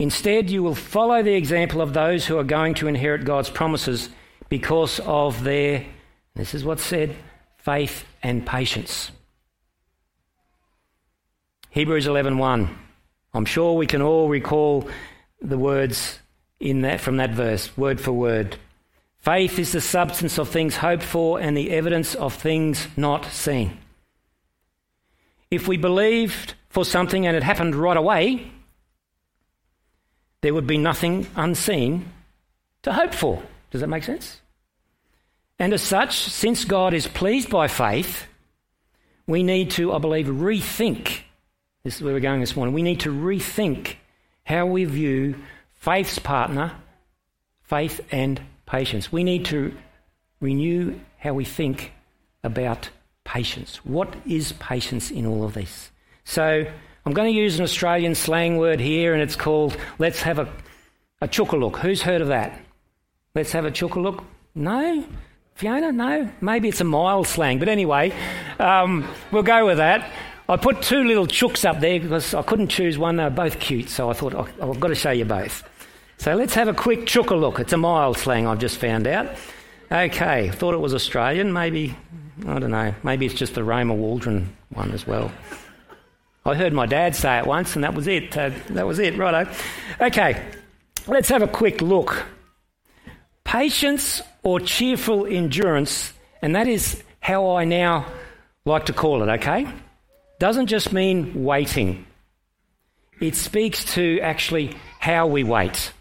Instead, 0.00 0.50
you 0.50 0.64
will 0.64 0.74
follow 0.74 1.22
the 1.22 1.34
example 1.34 1.80
of 1.80 1.92
those 1.92 2.26
who 2.26 2.36
are 2.36 2.44
going 2.44 2.74
to 2.74 2.88
inherit 2.88 3.24
God's 3.24 3.50
promises 3.50 4.08
because 4.48 4.98
of 5.00 5.44
their, 5.44 5.86
this 6.34 6.54
is 6.54 6.64
what's 6.64 6.82
said, 6.82 7.14
faith 7.62 8.04
and 8.22 8.44
patience. 8.44 9.12
Hebrews 11.70 12.06
11:1. 12.06 12.68
I'm 13.32 13.44
sure 13.44 13.74
we 13.74 13.86
can 13.86 14.02
all 14.02 14.28
recall 14.28 14.88
the 15.40 15.56
words 15.56 16.18
in 16.60 16.82
that 16.82 17.00
from 17.00 17.16
that 17.16 17.30
verse, 17.30 17.74
word 17.76 18.00
for 18.00 18.12
word. 18.12 18.56
Faith 19.18 19.58
is 19.58 19.72
the 19.72 19.80
substance 19.80 20.38
of 20.38 20.48
things 20.48 20.76
hoped 20.76 21.02
for 21.02 21.40
and 21.40 21.56
the 21.56 21.70
evidence 21.70 22.14
of 22.14 22.34
things 22.34 22.88
not 22.96 23.24
seen. 23.26 23.78
If 25.50 25.68
we 25.68 25.76
believed 25.76 26.54
for 26.68 26.84
something 26.84 27.26
and 27.26 27.36
it 27.36 27.42
happened 27.42 27.74
right 27.74 27.96
away, 27.96 28.50
there 30.40 30.52
would 30.52 30.66
be 30.66 30.78
nothing 30.78 31.26
unseen 31.36 32.10
to 32.82 32.92
hope 32.92 33.14
for. 33.14 33.42
Does 33.70 33.80
that 33.80 33.86
make 33.86 34.02
sense? 34.02 34.41
And 35.62 35.72
as 35.72 35.82
such, 35.82 36.18
since 36.18 36.64
God 36.64 36.92
is 36.92 37.06
pleased 37.06 37.48
by 37.48 37.68
faith, 37.68 38.26
we 39.28 39.44
need 39.44 39.70
to, 39.72 39.92
I 39.92 39.98
believe, 39.98 40.26
rethink. 40.26 41.20
This 41.84 41.94
is 41.94 42.02
where 42.02 42.12
we're 42.12 42.18
going 42.18 42.40
this 42.40 42.56
morning. 42.56 42.74
We 42.74 42.82
need 42.82 42.98
to 43.02 43.10
rethink 43.10 43.94
how 44.42 44.66
we 44.66 44.84
view 44.86 45.36
faith's 45.74 46.18
partner, 46.18 46.72
faith 47.62 48.00
and 48.10 48.40
patience. 48.66 49.12
We 49.12 49.22
need 49.22 49.44
to 49.44 49.72
renew 50.40 50.98
how 51.18 51.34
we 51.34 51.44
think 51.44 51.92
about 52.42 52.90
patience. 53.22 53.76
What 53.84 54.16
is 54.26 54.54
patience 54.54 55.12
in 55.12 55.26
all 55.26 55.44
of 55.44 55.54
this? 55.54 55.92
So 56.24 56.66
I'm 57.06 57.12
going 57.12 57.32
to 57.32 57.38
use 57.38 57.56
an 57.60 57.62
Australian 57.62 58.16
slang 58.16 58.56
word 58.56 58.80
here, 58.80 59.12
and 59.12 59.22
it's 59.22 59.36
called 59.36 59.76
let's 60.00 60.22
have 60.22 60.40
a, 60.40 60.52
a 61.20 61.28
look. 61.56 61.76
Who's 61.76 62.02
heard 62.02 62.20
of 62.20 62.26
that? 62.26 62.60
Let's 63.36 63.52
have 63.52 63.64
a 63.64 63.70
look. 64.00 64.24
No? 64.56 65.06
Fiona? 65.62 65.92
No? 65.92 66.28
Maybe 66.40 66.68
it's 66.68 66.80
a 66.80 66.84
mild 66.84 67.28
slang, 67.28 67.60
but 67.60 67.68
anyway, 67.68 68.12
um, 68.58 69.08
we'll 69.30 69.44
go 69.44 69.64
with 69.64 69.76
that. 69.76 70.10
I 70.48 70.56
put 70.56 70.82
two 70.82 71.04
little 71.04 71.28
chooks 71.28 71.64
up 71.64 71.78
there 71.78 72.00
because 72.00 72.34
I 72.34 72.42
couldn't 72.42 72.66
choose 72.66 72.98
one. 72.98 73.14
They 73.14 73.22
were 73.22 73.30
both 73.30 73.60
cute, 73.60 73.88
so 73.88 74.10
I 74.10 74.12
thought 74.12 74.34
oh, 74.34 74.48
I've 74.60 74.80
got 74.80 74.88
to 74.88 74.96
show 74.96 75.12
you 75.12 75.24
both. 75.24 75.62
So 76.18 76.34
let's 76.34 76.54
have 76.54 76.66
a 76.66 76.74
quick 76.74 77.02
chooka 77.02 77.38
look. 77.38 77.60
It's 77.60 77.72
a 77.72 77.76
mild 77.76 78.18
slang 78.18 78.48
I've 78.48 78.58
just 78.58 78.78
found 78.78 79.06
out. 79.06 79.28
Okay, 79.92 80.50
thought 80.50 80.74
it 80.74 80.80
was 80.80 80.94
Australian. 80.94 81.52
Maybe, 81.52 81.96
I 82.44 82.58
don't 82.58 82.72
know, 82.72 82.92
maybe 83.04 83.26
it's 83.26 83.34
just 83.36 83.54
the 83.54 83.62
Roma 83.62 83.94
Waldron 83.94 84.56
one 84.70 84.90
as 84.90 85.06
well. 85.06 85.30
I 86.44 86.56
heard 86.56 86.72
my 86.72 86.86
dad 86.86 87.14
say 87.14 87.38
it 87.38 87.46
once, 87.46 87.76
and 87.76 87.84
that 87.84 87.94
was 87.94 88.08
it. 88.08 88.36
Uh, 88.36 88.50
that 88.70 88.84
was 88.84 88.98
it, 88.98 89.16
righto. 89.16 89.48
Okay, 90.00 90.44
let's 91.06 91.28
have 91.28 91.42
a 91.42 91.46
quick 91.46 91.80
look. 91.80 92.24
Patience 93.44 94.22
or 94.42 94.60
cheerful 94.60 95.26
endurance, 95.26 96.12
and 96.40 96.56
that 96.56 96.68
is 96.68 97.02
how 97.20 97.56
I 97.56 97.64
now 97.64 98.06
like 98.64 98.86
to 98.86 98.92
call 98.92 99.22
it, 99.22 99.28
okay? 99.40 99.66
Doesn't 100.38 100.66
just 100.66 100.92
mean 100.92 101.44
waiting, 101.44 102.06
it 103.20 103.36
speaks 103.36 103.84
to 103.94 104.20
actually 104.20 104.76
how 104.98 105.26
we 105.26 105.44
wait. 105.44 105.92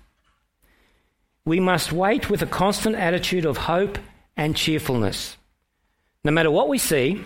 We 1.46 1.60
must 1.60 1.92
wait 1.92 2.30
with 2.30 2.42
a 2.42 2.48
constant 2.48 2.96
attitude 2.96 3.46
of 3.46 3.58
hope 3.58 3.98
and 4.36 4.56
cheerfulness. 4.56 5.38
No 6.24 6.32
matter 6.32 6.52
what 6.52 6.70
we 6.70 6.78
see, 6.78 7.24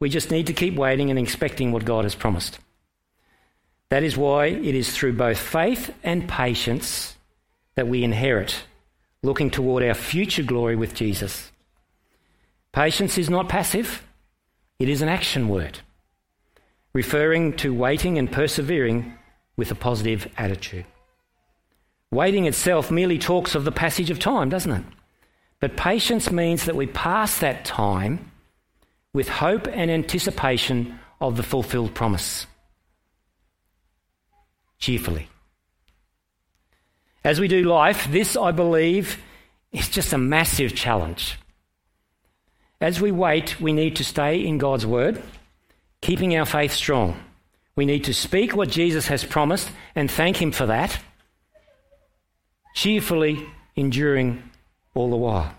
we 0.00 0.08
just 0.08 0.30
need 0.30 0.46
to 0.46 0.52
keep 0.52 0.74
waiting 0.74 1.10
and 1.10 1.18
expecting 1.18 1.72
what 1.72 1.84
God 1.84 2.04
has 2.04 2.14
promised. 2.14 2.58
That 3.90 4.02
is 4.02 4.16
why 4.16 4.46
it 4.46 4.74
is 4.74 4.94
through 4.94 5.14
both 5.14 5.38
faith 5.38 5.94
and 6.02 6.28
patience 6.28 7.16
that 7.74 7.88
we 7.88 8.02
inherit, 8.02 8.64
looking 9.24 9.50
toward 9.50 9.82
our 9.82 9.94
future 9.94 10.42
glory 10.42 10.76
with 10.76 10.94
Jesus. 10.94 11.50
Patience 12.72 13.16
is 13.16 13.30
not 13.30 13.48
passive, 13.48 14.06
it 14.78 14.88
is 14.88 15.00
an 15.00 15.08
action 15.08 15.48
word, 15.48 15.78
referring 16.92 17.54
to 17.56 17.72
waiting 17.72 18.18
and 18.18 18.30
persevering 18.30 19.14
with 19.56 19.70
a 19.70 19.74
positive 19.74 20.30
attitude. 20.36 20.84
Waiting 22.10 22.44
itself 22.44 22.90
merely 22.90 23.18
talks 23.18 23.54
of 23.54 23.64
the 23.64 23.72
passage 23.72 24.10
of 24.10 24.18
time, 24.18 24.50
doesn't 24.50 24.70
it? 24.70 24.84
But 25.58 25.76
patience 25.76 26.30
means 26.30 26.66
that 26.66 26.76
we 26.76 26.86
pass 26.86 27.38
that 27.38 27.64
time 27.64 28.30
with 29.14 29.28
hope 29.28 29.66
and 29.68 29.90
anticipation 29.90 30.98
of 31.20 31.38
the 31.38 31.42
fulfilled 31.42 31.94
promise. 31.94 32.46
Cheerfully. 34.78 35.28
As 37.24 37.40
we 37.40 37.48
do 37.48 37.62
life, 37.62 38.06
this, 38.10 38.36
I 38.36 38.50
believe, 38.50 39.18
is 39.72 39.88
just 39.88 40.12
a 40.12 40.18
massive 40.18 40.74
challenge. 40.74 41.38
As 42.80 43.00
we 43.00 43.10
wait, 43.10 43.58
we 43.60 43.72
need 43.72 43.96
to 43.96 44.04
stay 44.04 44.44
in 44.44 44.58
God's 44.58 44.84
Word, 44.84 45.22
keeping 46.02 46.36
our 46.36 46.44
faith 46.44 46.72
strong. 46.72 47.18
We 47.76 47.86
need 47.86 48.04
to 48.04 48.14
speak 48.14 48.54
what 48.54 48.68
Jesus 48.68 49.06
has 49.08 49.24
promised 49.24 49.70
and 49.94 50.10
thank 50.10 50.40
Him 50.40 50.52
for 50.52 50.66
that, 50.66 50.98
cheerfully 52.74 53.44
enduring 53.74 54.42
all 54.94 55.08
the 55.08 55.16
while. 55.16 55.52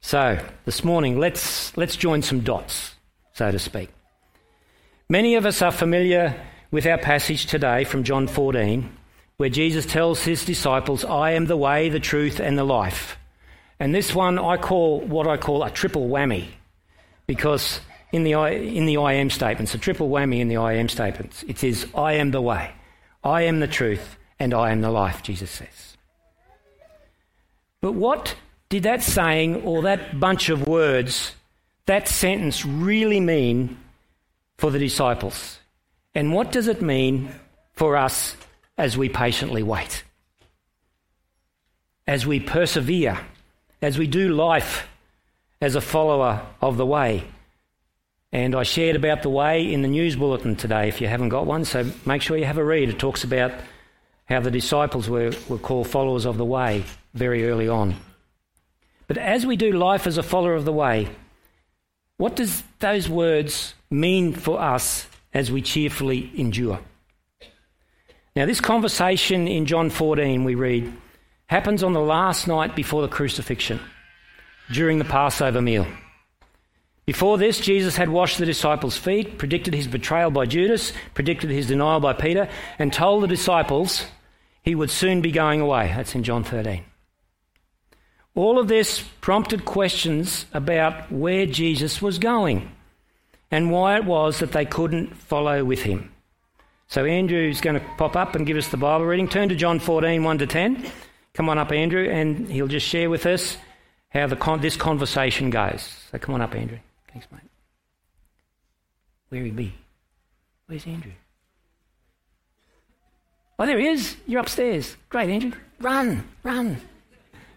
So, 0.00 0.38
this 0.64 0.84
morning, 0.84 1.18
let's, 1.18 1.76
let's 1.76 1.96
join 1.96 2.22
some 2.22 2.40
dots, 2.40 2.94
so 3.32 3.50
to 3.50 3.58
speak. 3.58 3.90
Many 5.08 5.34
of 5.34 5.44
us 5.44 5.60
are 5.60 5.72
familiar 5.72 6.34
with 6.70 6.86
our 6.86 6.98
passage 6.98 7.46
today 7.46 7.84
from 7.84 8.04
John 8.04 8.26
14, 8.26 8.88
where 9.38 9.48
Jesus 9.48 9.86
tells 9.86 10.22
his 10.22 10.44
disciples, 10.44 11.04
I 11.04 11.30
am 11.30 11.46
the 11.46 11.56
way, 11.56 11.88
the 11.88 12.00
truth, 12.00 12.40
and 12.40 12.58
the 12.58 12.64
life. 12.64 13.16
And 13.80 13.94
this 13.94 14.12
one 14.12 14.36
I 14.36 14.56
call 14.56 15.00
what 15.00 15.28
I 15.28 15.36
call 15.36 15.62
a 15.62 15.70
triple 15.70 16.08
whammy, 16.08 16.46
because 17.28 17.80
in 18.10 18.24
the, 18.24 18.32
in 18.32 18.86
the 18.86 18.96
I 18.96 19.12
am 19.14 19.30
statements, 19.30 19.74
a 19.74 19.78
triple 19.78 20.10
whammy 20.10 20.40
in 20.40 20.48
the 20.48 20.56
I 20.56 20.74
am 20.74 20.88
statements, 20.88 21.44
it 21.44 21.58
says, 21.58 21.86
I 21.94 22.14
am 22.14 22.32
the 22.32 22.40
way, 22.40 22.72
I 23.22 23.42
am 23.42 23.60
the 23.60 23.68
truth, 23.68 24.16
and 24.40 24.52
I 24.52 24.72
am 24.72 24.80
the 24.80 24.90
life, 24.90 25.22
Jesus 25.22 25.52
says. 25.52 25.96
But 27.80 27.92
what 27.92 28.34
did 28.68 28.82
that 28.82 29.04
saying 29.04 29.62
or 29.62 29.82
that 29.82 30.18
bunch 30.18 30.48
of 30.48 30.66
words, 30.66 31.32
that 31.86 32.08
sentence 32.08 32.66
really 32.66 33.20
mean 33.20 33.78
for 34.56 34.72
the 34.72 34.80
disciples? 34.80 35.60
And 36.12 36.34
what 36.34 36.50
does 36.50 36.66
it 36.66 36.82
mean 36.82 37.30
for 37.74 37.96
us 37.96 38.36
as 38.78 38.96
we 38.96 39.08
patiently 39.08 39.62
wait? 39.62 40.04
As 42.06 42.26
we 42.26 42.40
persevere, 42.40 43.18
as 43.82 43.98
we 43.98 44.06
do 44.06 44.28
life 44.30 44.88
as 45.60 45.74
a 45.74 45.80
follower 45.80 46.46
of 46.62 46.76
the 46.76 46.86
way. 46.86 47.24
And 48.32 48.54
I 48.54 48.62
shared 48.62 48.96
about 48.96 49.22
the 49.22 49.30
way 49.30 49.72
in 49.72 49.82
the 49.82 49.88
news 49.88 50.14
bulletin 50.14 50.54
today 50.54 50.88
if 50.88 51.00
you 51.00 51.08
haven't 51.08 51.30
got 51.30 51.46
one, 51.46 51.64
so 51.64 51.90
make 52.06 52.22
sure 52.22 52.36
you 52.36 52.44
have 52.44 52.58
a 52.58 52.64
read. 52.64 52.88
It 52.88 52.98
talks 52.98 53.24
about 53.24 53.52
how 54.26 54.40
the 54.40 54.50
disciples 54.50 55.08
were, 55.08 55.32
were 55.48 55.58
called 55.58 55.88
followers 55.88 56.26
of 56.26 56.36
the 56.36 56.44
way 56.44 56.84
very 57.14 57.48
early 57.48 57.68
on. 57.68 57.96
But 59.06 59.18
as 59.18 59.44
we 59.44 59.56
do 59.56 59.72
life 59.72 60.06
as 60.06 60.18
a 60.18 60.22
follower 60.22 60.54
of 60.54 60.66
the 60.66 60.72
way, 60.72 61.08
what 62.18 62.36
does 62.36 62.62
those 62.78 63.08
words 63.08 63.74
mean 63.90 64.34
for 64.34 64.60
us 64.60 65.06
as 65.32 65.50
we 65.50 65.62
cheerfully 65.62 66.30
endure? 66.36 66.80
Now, 68.38 68.46
this 68.46 68.60
conversation 68.60 69.48
in 69.48 69.66
John 69.66 69.90
14, 69.90 70.44
we 70.44 70.54
read, 70.54 70.92
happens 71.48 71.82
on 71.82 71.92
the 71.92 72.00
last 72.00 72.46
night 72.46 72.76
before 72.76 73.02
the 73.02 73.08
crucifixion, 73.08 73.80
during 74.70 75.00
the 75.00 75.04
Passover 75.04 75.60
meal. 75.60 75.88
Before 77.04 77.36
this, 77.36 77.58
Jesus 77.58 77.96
had 77.96 78.10
washed 78.10 78.38
the 78.38 78.46
disciples' 78.46 78.96
feet, 78.96 79.38
predicted 79.38 79.74
his 79.74 79.88
betrayal 79.88 80.30
by 80.30 80.46
Judas, 80.46 80.92
predicted 81.14 81.50
his 81.50 81.66
denial 81.66 81.98
by 81.98 82.12
Peter, 82.12 82.48
and 82.78 82.92
told 82.92 83.24
the 83.24 83.26
disciples 83.26 84.06
he 84.62 84.76
would 84.76 84.92
soon 84.92 85.20
be 85.20 85.32
going 85.32 85.60
away. 85.60 85.92
That's 85.96 86.14
in 86.14 86.22
John 86.22 86.44
13. 86.44 86.84
All 88.36 88.60
of 88.60 88.68
this 88.68 89.02
prompted 89.20 89.64
questions 89.64 90.46
about 90.54 91.10
where 91.10 91.44
Jesus 91.44 92.00
was 92.00 92.20
going 92.20 92.70
and 93.50 93.72
why 93.72 93.96
it 93.96 94.04
was 94.04 94.38
that 94.38 94.52
they 94.52 94.64
couldn't 94.64 95.16
follow 95.16 95.64
with 95.64 95.82
him. 95.82 96.12
So 96.88 97.04
Andrew's 97.04 97.60
going 97.60 97.78
to 97.78 97.86
pop 97.98 98.16
up 98.16 98.34
and 98.34 98.46
give 98.46 98.56
us 98.56 98.68
the 98.68 98.78
Bible 98.78 99.04
reading. 99.04 99.28
Turn 99.28 99.50
to 99.50 99.54
John 99.54 99.78
14, 99.78 100.24
1 100.24 100.38
to 100.38 100.46
10. 100.46 100.90
Come 101.34 101.50
on 101.50 101.58
up, 101.58 101.70
Andrew, 101.70 102.08
and 102.08 102.48
he'll 102.48 102.66
just 102.66 102.86
share 102.86 103.10
with 103.10 103.26
us 103.26 103.58
how 104.08 104.26
the 104.26 104.36
con- 104.36 104.62
this 104.62 104.74
conversation 104.74 105.50
goes. 105.50 105.82
So 106.10 106.18
come 106.18 106.34
on 106.34 106.40
up, 106.40 106.54
Andrew. 106.54 106.78
Thanks, 107.12 107.26
mate. 107.30 107.42
Where 109.28 109.44
he 109.44 109.50
be? 109.50 109.74
Where's 110.66 110.86
Andrew? 110.86 111.12
Oh, 113.58 113.66
there 113.66 113.78
he 113.78 113.88
is. 113.88 114.16
You're 114.26 114.40
upstairs. 114.40 114.96
Great, 115.10 115.28
Andrew. 115.28 115.52
Run, 115.80 116.24
run. 116.42 116.80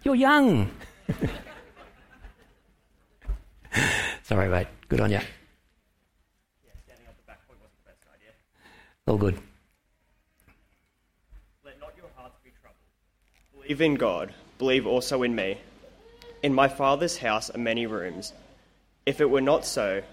You're 0.03 0.15
young. 0.15 0.69
Sorry, 4.23 4.49
mate. 4.49 4.67
Good 4.89 4.99
on 4.99 5.11
you. 5.11 5.19
All 9.07 9.17
good. 9.17 9.37
Let 11.65 11.79
not 11.79 11.93
your 11.97 12.07
hearts 12.15 12.37
be 12.43 12.51
troubled. 12.61 12.77
Believe 13.53 13.81
in 13.81 13.95
God. 13.95 14.33
Believe 14.57 14.87
also 14.87 15.23
in 15.23 15.35
me. 15.35 15.57
In 16.43 16.53
my 16.53 16.67
Father's 16.67 17.17
house 17.17 17.49
are 17.49 17.57
many 17.57 17.85
rooms. 17.85 18.33
If 19.05 19.21
it 19.21 19.29
were 19.29 19.41
not 19.41 19.65
so, 19.65 20.03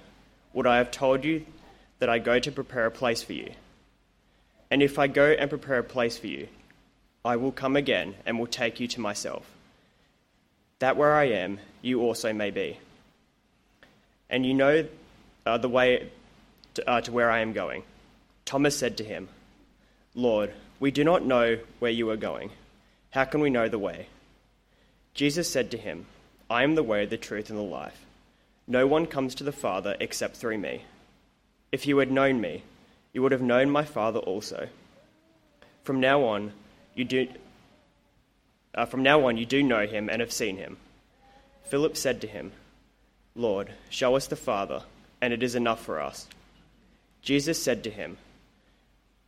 would 0.52 0.66
I 0.66 0.78
have 0.78 0.90
told 0.90 1.24
you 1.24 1.44
that 1.98 2.08
I 2.08 2.18
go 2.18 2.38
to 2.38 2.52
prepare 2.52 2.86
a 2.86 2.90
place 2.90 3.22
for 3.22 3.32
you? 3.32 3.50
And 4.70 4.82
if 4.82 4.98
I 4.98 5.06
go 5.06 5.30
and 5.30 5.48
prepare 5.48 5.78
a 5.78 5.84
place 5.84 6.18
for 6.18 6.26
you, 6.26 6.48
I 7.24 7.36
will 7.36 7.52
come 7.52 7.76
again 7.76 8.14
and 8.24 8.38
will 8.38 8.46
take 8.46 8.80
you 8.80 8.88
to 8.88 9.00
myself 9.00 9.44
that 10.78 10.96
where 10.96 11.14
I 11.14 11.24
am, 11.24 11.58
you 11.82 12.00
also 12.00 12.32
may 12.32 12.50
be. 12.50 12.78
And 14.30 14.46
you 14.46 14.54
know 14.54 14.86
uh, 15.44 15.58
the 15.58 15.68
way 15.68 16.10
to, 16.74 16.88
uh, 16.88 17.00
to 17.02 17.12
where 17.12 17.30
I 17.30 17.40
am 17.40 17.52
going. 17.52 17.82
Thomas 18.48 18.78
said 18.78 18.96
to 18.96 19.04
him, 19.04 19.28
Lord, 20.14 20.54
we 20.80 20.90
do 20.90 21.04
not 21.04 21.22
know 21.22 21.58
where 21.80 21.90
you 21.90 22.08
are 22.08 22.16
going. 22.16 22.48
How 23.10 23.24
can 23.24 23.42
we 23.42 23.50
know 23.50 23.68
the 23.68 23.78
way? 23.78 24.06
Jesus 25.12 25.50
said 25.50 25.70
to 25.70 25.76
him, 25.76 26.06
I 26.48 26.62
am 26.62 26.74
the 26.74 26.82
way, 26.82 27.04
the 27.04 27.18
truth, 27.18 27.50
and 27.50 27.58
the 27.58 27.62
life. 27.62 28.06
No 28.66 28.86
one 28.86 29.04
comes 29.04 29.34
to 29.34 29.44
the 29.44 29.52
Father 29.52 29.98
except 30.00 30.34
through 30.34 30.56
me. 30.56 30.84
If 31.72 31.86
you 31.86 31.98
had 31.98 32.10
known 32.10 32.40
me, 32.40 32.62
you 33.12 33.20
would 33.20 33.32
have 33.32 33.42
known 33.42 33.68
my 33.68 33.84
Father 33.84 34.20
also. 34.20 34.70
From 35.82 36.00
now 36.00 36.24
on, 36.24 36.54
you 36.94 37.04
do, 37.04 37.28
uh, 38.74 38.86
from 38.86 39.02
now 39.02 39.26
on, 39.26 39.36
you 39.36 39.44
do 39.44 39.62
know 39.62 39.86
him 39.86 40.08
and 40.08 40.22
have 40.22 40.32
seen 40.32 40.56
him. 40.56 40.78
Philip 41.64 41.98
said 41.98 42.22
to 42.22 42.26
him, 42.26 42.52
Lord, 43.34 43.74
show 43.90 44.16
us 44.16 44.26
the 44.26 44.36
Father, 44.36 44.84
and 45.20 45.34
it 45.34 45.42
is 45.42 45.54
enough 45.54 45.84
for 45.84 46.00
us. 46.00 46.26
Jesus 47.20 47.62
said 47.62 47.84
to 47.84 47.90
him, 47.90 48.16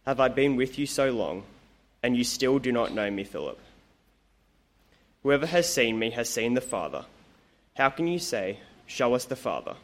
Have 0.07 0.21
I 0.21 0.29
been 0.29 0.57
with 0.57 0.79
you 0.79 0.87
so 0.87 1.11
long, 1.11 1.43
and 2.03 2.17
you 2.17 2.25
still 2.25 2.59
do 2.59 2.73
not 2.73 2.95
know 2.95 3.11
me, 3.11 3.25
Philip? 3.25 3.59
Whoever 5.23 5.47
has 5.47 5.73
seen 5.73 5.99
me 5.99 6.11
has 6.11 6.29
seen 6.29 6.55
the 6.55 6.61
Father. 6.61 7.05
How 7.77 7.91
can 7.91 8.07
you 8.07 8.19
say, 8.19 8.59
Show 8.87 9.15
us 9.15 9.25
the 9.25 9.37
Father? 9.37 9.75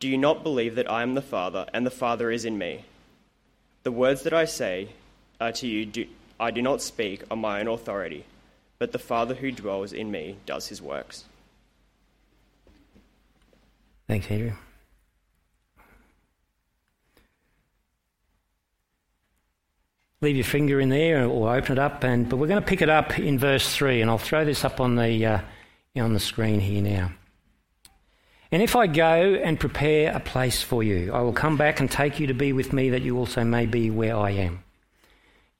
Do 0.00 0.08
you 0.08 0.18
not 0.18 0.42
believe 0.42 0.74
that 0.74 0.90
I 0.90 1.02
am 1.02 1.14
the 1.14 1.22
Father, 1.22 1.66
and 1.72 1.86
the 1.86 1.90
Father 1.90 2.30
is 2.30 2.44
in 2.44 2.58
me? 2.58 2.84
The 3.84 3.92
words 3.92 4.22
that 4.22 4.32
I 4.32 4.44
say 4.44 4.88
uh, 5.38 5.52
to 5.52 5.66
you 5.66 5.86
do 5.86 6.06
I 6.40 6.50
do 6.50 6.62
not 6.62 6.82
speak 6.82 7.22
on 7.30 7.38
my 7.38 7.60
own 7.60 7.68
authority, 7.68 8.24
but 8.78 8.92
the 8.92 8.98
Father 8.98 9.34
who 9.34 9.52
dwells 9.52 9.92
in 9.92 10.10
me 10.10 10.36
does 10.46 10.68
his 10.68 10.82
works. 10.82 11.24
Thanks, 14.08 14.30
Andrew. 14.30 14.54
Leave 20.24 20.36
your 20.36 20.44
finger 20.46 20.80
in 20.80 20.88
there 20.88 21.26
or 21.26 21.54
open 21.54 21.72
it 21.72 21.78
up, 21.78 22.02
and 22.02 22.26
but 22.26 22.38
we're 22.38 22.46
going 22.46 22.58
to 22.60 22.66
pick 22.66 22.80
it 22.80 22.88
up 22.88 23.18
in 23.18 23.38
verse 23.38 23.76
three, 23.76 24.00
and 24.00 24.10
I'll 24.10 24.16
throw 24.16 24.42
this 24.46 24.64
up 24.64 24.80
on 24.80 24.96
the 24.96 25.26
uh, 25.26 25.40
on 25.98 26.14
the 26.14 26.18
screen 26.18 26.60
here 26.60 26.80
now. 26.80 27.12
And 28.50 28.62
if 28.62 28.74
I 28.74 28.86
go 28.86 29.34
and 29.34 29.60
prepare 29.60 30.16
a 30.16 30.20
place 30.20 30.62
for 30.62 30.82
you, 30.82 31.12
I 31.12 31.20
will 31.20 31.34
come 31.34 31.58
back 31.58 31.78
and 31.78 31.90
take 31.90 32.20
you 32.20 32.28
to 32.28 32.32
be 32.32 32.54
with 32.54 32.72
me, 32.72 32.88
that 32.90 33.02
you 33.02 33.18
also 33.18 33.44
may 33.44 33.66
be 33.66 33.90
where 33.90 34.16
I 34.16 34.30
am. 34.30 34.64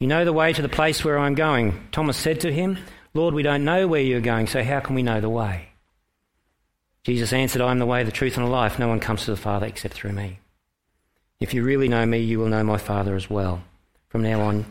You 0.01 0.07
know 0.07 0.25
the 0.25 0.33
way 0.33 0.55
to 0.55 0.63
the 0.63 0.69
place 0.71 1.05
where 1.05 1.19
I'm 1.19 1.35
going. 1.35 1.89
Thomas 1.93 2.17
said 2.17 2.41
to 2.41 2.53
him, 2.53 2.79
Lord, 3.13 3.35
we 3.35 3.43
don't 3.43 3.67
know 3.67 3.87
where 3.87 4.01
you're 4.01 4.23
going, 4.23 4.47
so 4.47 4.65
how 4.65 4.81
can 4.81 4.95
we 4.95 5.03
know 5.03 5.21
the 5.21 5.29
way? 5.29 5.69
Jesus 7.03 7.35
answered, 7.35 7.61
I 7.61 7.71
am 7.71 7.81
the 7.81 7.87
way, 7.87 8.03
the 8.03 8.11
truth, 8.11 8.39
and 8.39 8.47
the 8.47 8.51
life. 8.51 8.79
No 8.79 8.89
one 8.89 9.01
comes 9.01 9.27
to 9.27 9.31
the 9.31 9.37
Father 9.37 9.67
except 9.67 9.93
through 9.93 10.13
me. 10.13 10.39
If 11.39 11.53
you 11.53 11.63
really 11.63 11.89
know 11.89 12.07
me, 12.07 12.21
you 12.21 12.39
will 12.39 12.49
know 12.49 12.65
my 12.65 12.79
Father 12.79 13.15
as 13.15 13.29
well. 13.29 13.63
From 14.15 14.23
now 14.23 14.43
on, 14.43 14.65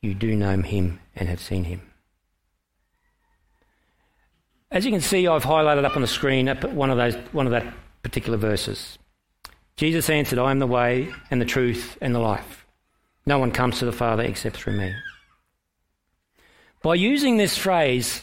you 0.00 0.14
do 0.14 0.34
know 0.34 0.56
him 0.62 1.00
and 1.14 1.28
have 1.28 1.38
seen 1.38 1.64
him. 1.64 1.82
As 4.70 4.86
you 4.86 4.90
can 4.90 5.02
see, 5.02 5.28
I've 5.28 5.44
highlighted 5.44 5.84
up 5.84 5.96
on 5.96 6.00
the 6.00 6.08
screen 6.08 6.48
one 6.48 6.88
of 6.88 6.96
those 6.96 7.14
one 7.32 7.46
of 7.46 7.50
that 7.50 7.74
particular 8.02 8.38
verses. 8.38 8.96
Jesus 9.76 10.08
answered, 10.08 10.38
I 10.38 10.50
am 10.50 10.60
the 10.60 10.66
way 10.66 11.12
and 11.30 11.42
the 11.42 11.44
truth 11.44 11.98
and 12.00 12.14
the 12.14 12.18
life. 12.18 12.64
No 13.26 13.38
one 13.38 13.50
comes 13.50 13.80
to 13.80 13.84
the 13.84 13.92
Father 13.92 14.22
except 14.22 14.56
through 14.56 14.78
me. 14.78 14.94
By 16.82 16.94
using 16.94 17.36
this 17.36 17.58
phrase, 17.58 18.22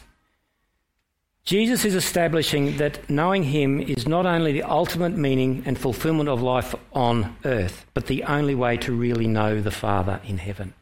Jesus 1.45 1.83
is 1.83 1.93
establishing 1.93 2.77
that 2.77 3.09
knowing 3.09 3.43
Him 3.43 3.81
is 3.81 4.07
not 4.07 4.25
only 4.25 4.53
the 4.53 4.63
ultimate 4.63 5.17
meaning 5.17 5.63
and 5.65 5.77
fulfillment 5.77 6.29
of 6.29 6.41
life 6.41 6.73
on 6.93 7.35
earth, 7.43 7.85
but 7.93 8.07
the 8.07 8.23
only 8.23 8.55
way 8.55 8.77
to 8.77 8.93
really 8.93 9.27
know 9.27 9.61
the 9.61 9.71
Father 9.71 10.21
in 10.25 10.37
heaven. 10.37 10.73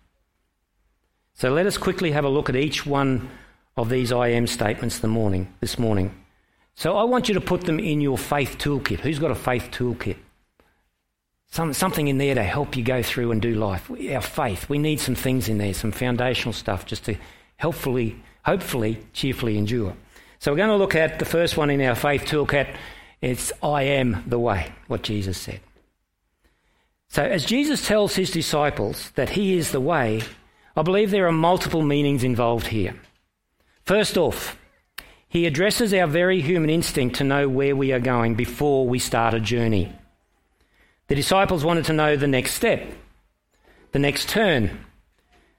So 1.34 1.52
let 1.52 1.66
us 1.66 1.80
quickly 1.80 2.12
have 2.12 2.26
a 2.26 2.30
look 2.30 2.48
at 2.48 2.56
each 2.56 2.86
one 2.86 3.28
of 3.76 3.90
these 3.90 4.12
I 4.12 4.28
am 4.28 4.46
statements 4.46 5.00
the 5.00 5.08
morning, 5.08 5.52
this 5.62 5.80
morning. 5.80 6.14
So 6.76 6.96
I 6.96 7.06
want 7.06 7.28
you 7.28 7.34
to 7.34 7.42
put 7.42 7.62
them 7.62 7.80
in 7.80 8.00
your 8.00 8.18
faith 8.18 8.58
toolkit. 8.60 9.00
Who's 9.00 9.18
got 9.18 9.32
a 9.32 9.36
faith 9.36 9.70
toolkit? 9.72 10.18
Some, 11.48 11.74
something 11.74 12.08
in 12.08 12.20
there 12.20 12.36
to 12.36 12.44
help 12.44 12.78
you 12.78 12.84
go 12.84 13.02
through 13.02 13.32
and 13.32 13.42
do 13.42 13.56
life. 13.56 13.90
Our 13.90 14.22
faith, 14.22 14.70
we 14.70 14.78
need 14.78 15.00
some 15.00 15.16
things 15.16 15.50
in 15.50 15.58
there, 15.58 15.74
some 15.74 15.92
foundational 15.92 16.54
stuff 16.54 16.86
just 16.86 17.06
to 17.06 17.16
helpfully, 17.58 18.16
hopefully, 18.46 19.00
cheerfully 19.12 19.58
endure. 19.58 19.96
So 20.42 20.52
we're 20.52 20.58
going 20.58 20.70
to 20.70 20.76
look 20.76 20.96
at 20.96 21.20
the 21.20 21.26
first 21.26 21.56
one 21.56 21.70
in 21.70 21.80
our 21.82 21.94
faith 21.94 22.24
toolkit. 22.24 22.76
It's 23.22 23.52
I 23.62 23.84
am 23.84 24.24
the 24.26 24.40
way, 24.40 24.74
what 24.88 25.04
Jesus 25.04 25.38
said. 25.38 25.60
So 27.10 27.24
as 27.24 27.46
Jesus 27.46 27.86
tells 27.86 28.16
his 28.16 28.32
disciples 28.32 29.12
that 29.12 29.30
he 29.30 29.56
is 29.56 29.72
the 29.72 29.80
way, 29.80 30.24
I 30.76 30.82
believe 30.82 31.12
there 31.12 31.28
are 31.28 31.32
multiple 31.32 31.84
meanings 31.84 32.24
involved 32.24 32.66
here. 32.66 32.96
First 33.86 34.18
off, 34.18 34.58
he 35.30 35.46
addresses 35.46 35.94
our 35.94 36.08
very 36.08 36.42
human 36.42 36.72
instinct 36.72 37.18
to 37.18 37.24
know 37.24 37.48
where 37.48 37.76
we 37.76 37.92
are 37.92 38.00
going 38.00 38.34
before 38.34 38.88
we 38.88 38.98
start 38.98 39.36
a 39.36 39.40
journey. 39.40 39.94
The 41.06 41.14
disciples 41.14 41.64
wanted 41.64 41.86
to 41.86 41.94
know 41.94 42.16
the 42.16 42.26
next 42.26 42.54
step, 42.54 42.84
the 43.92 44.00
next 44.00 44.28
turn, 44.28 44.86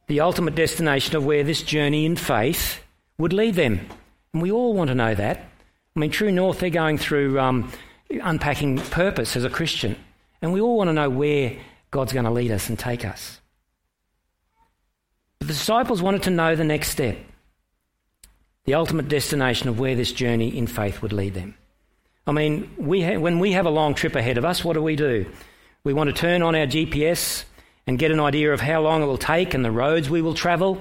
the 0.08 0.22
ultimate 0.22 0.56
destination 0.56 1.14
of 1.14 1.24
where 1.24 1.44
this 1.44 1.62
journey 1.62 2.04
in 2.04 2.16
faith 2.16 2.82
would 3.16 3.32
lead 3.32 3.54
them. 3.54 3.86
And 4.32 4.42
we 4.42 4.50
all 4.50 4.74
want 4.74 4.88
to 4.88 4.94
know 4.94 5.14
that. 5.14 5.38
I 5.94 6.00
mean, 6.00 6.10
True 6.10 6.32
North, 6.32 6.60
they're 6.60 6.70
going 6.70 6.98
through 6.98 7.38
um, 7.38 7.70
unpacking 8.10 8.78
purpose 8.78 9.36
as 9.36 9.44
a 9.44 9.50
Christian. 9.50 9.96
And 10.40 10.52
we 10.52 10.60
all 10.60 10.76
want 10.76 10.88
to 10.88 10.94
know 10.94 11.10
where 11.10 11.56
God's 11.90 12.12
going 12.12 12.24
to 12.24 12.30
lead 12.30 12.50
us 12.50 12.68
and 12.68 12.78
take 12.78 13.04
us. 13.04 13.40
The 15.40 15.46
disciples 15.46 16.00
wanted 16.00 16.22
to 16.24 16.30
know 16.30 16.54
the 16.54 16.64
next 16.64 16.90
step, 16.90 17.18
the 18.64 18.74
ultimate 18.74 19.09
destination 19.09 19.68
of 19.68 19.78
where 19.78 19.96
this 19.96 20.12
journey 20.12 20.57
in 20.57 20.66
faith 20.66 21.02
would 21.02 21.12
lead 21.12 21.35
them. 21.35 21.57
I 22.26 22.33
mean, 22.33 22.70
we 22.78 23.02
ha- 23.02 23.18
when 23.18 23.40
we 23.40 23.52
have 23.52 23.66
a 23.66 23.70
long 23.70 23.94
trip 23.94 24.14
ahead 24.14 24.38
of 24.38 24.44
us, 24.44 24.64
what 24.64 24.74
do 24.74 24.83
we 24.83 24.96
do? 24.96 25.26
We 25.85 25.92
want 25.92 26.09
to 26.09 26.14
turn 26.14 26.42
on 26.42 26.54
our 26.54 26.66
GPS 26.66 27.44
and 27.87 27.98
get 27.98 28.12
an 28.12 28.20
idea 28.20 28.52
of 28.52 28.61
how 28.61 28.80
long 28.80 29.02
it 29.02 29.07
will 29.07 29.18
take 29.18 29.54
and 29.54 29.64
the 29.64 29.72
roads 29.72 30.09
we 30.09 30.22
will 30.22 30.35
travel 30.35 30.80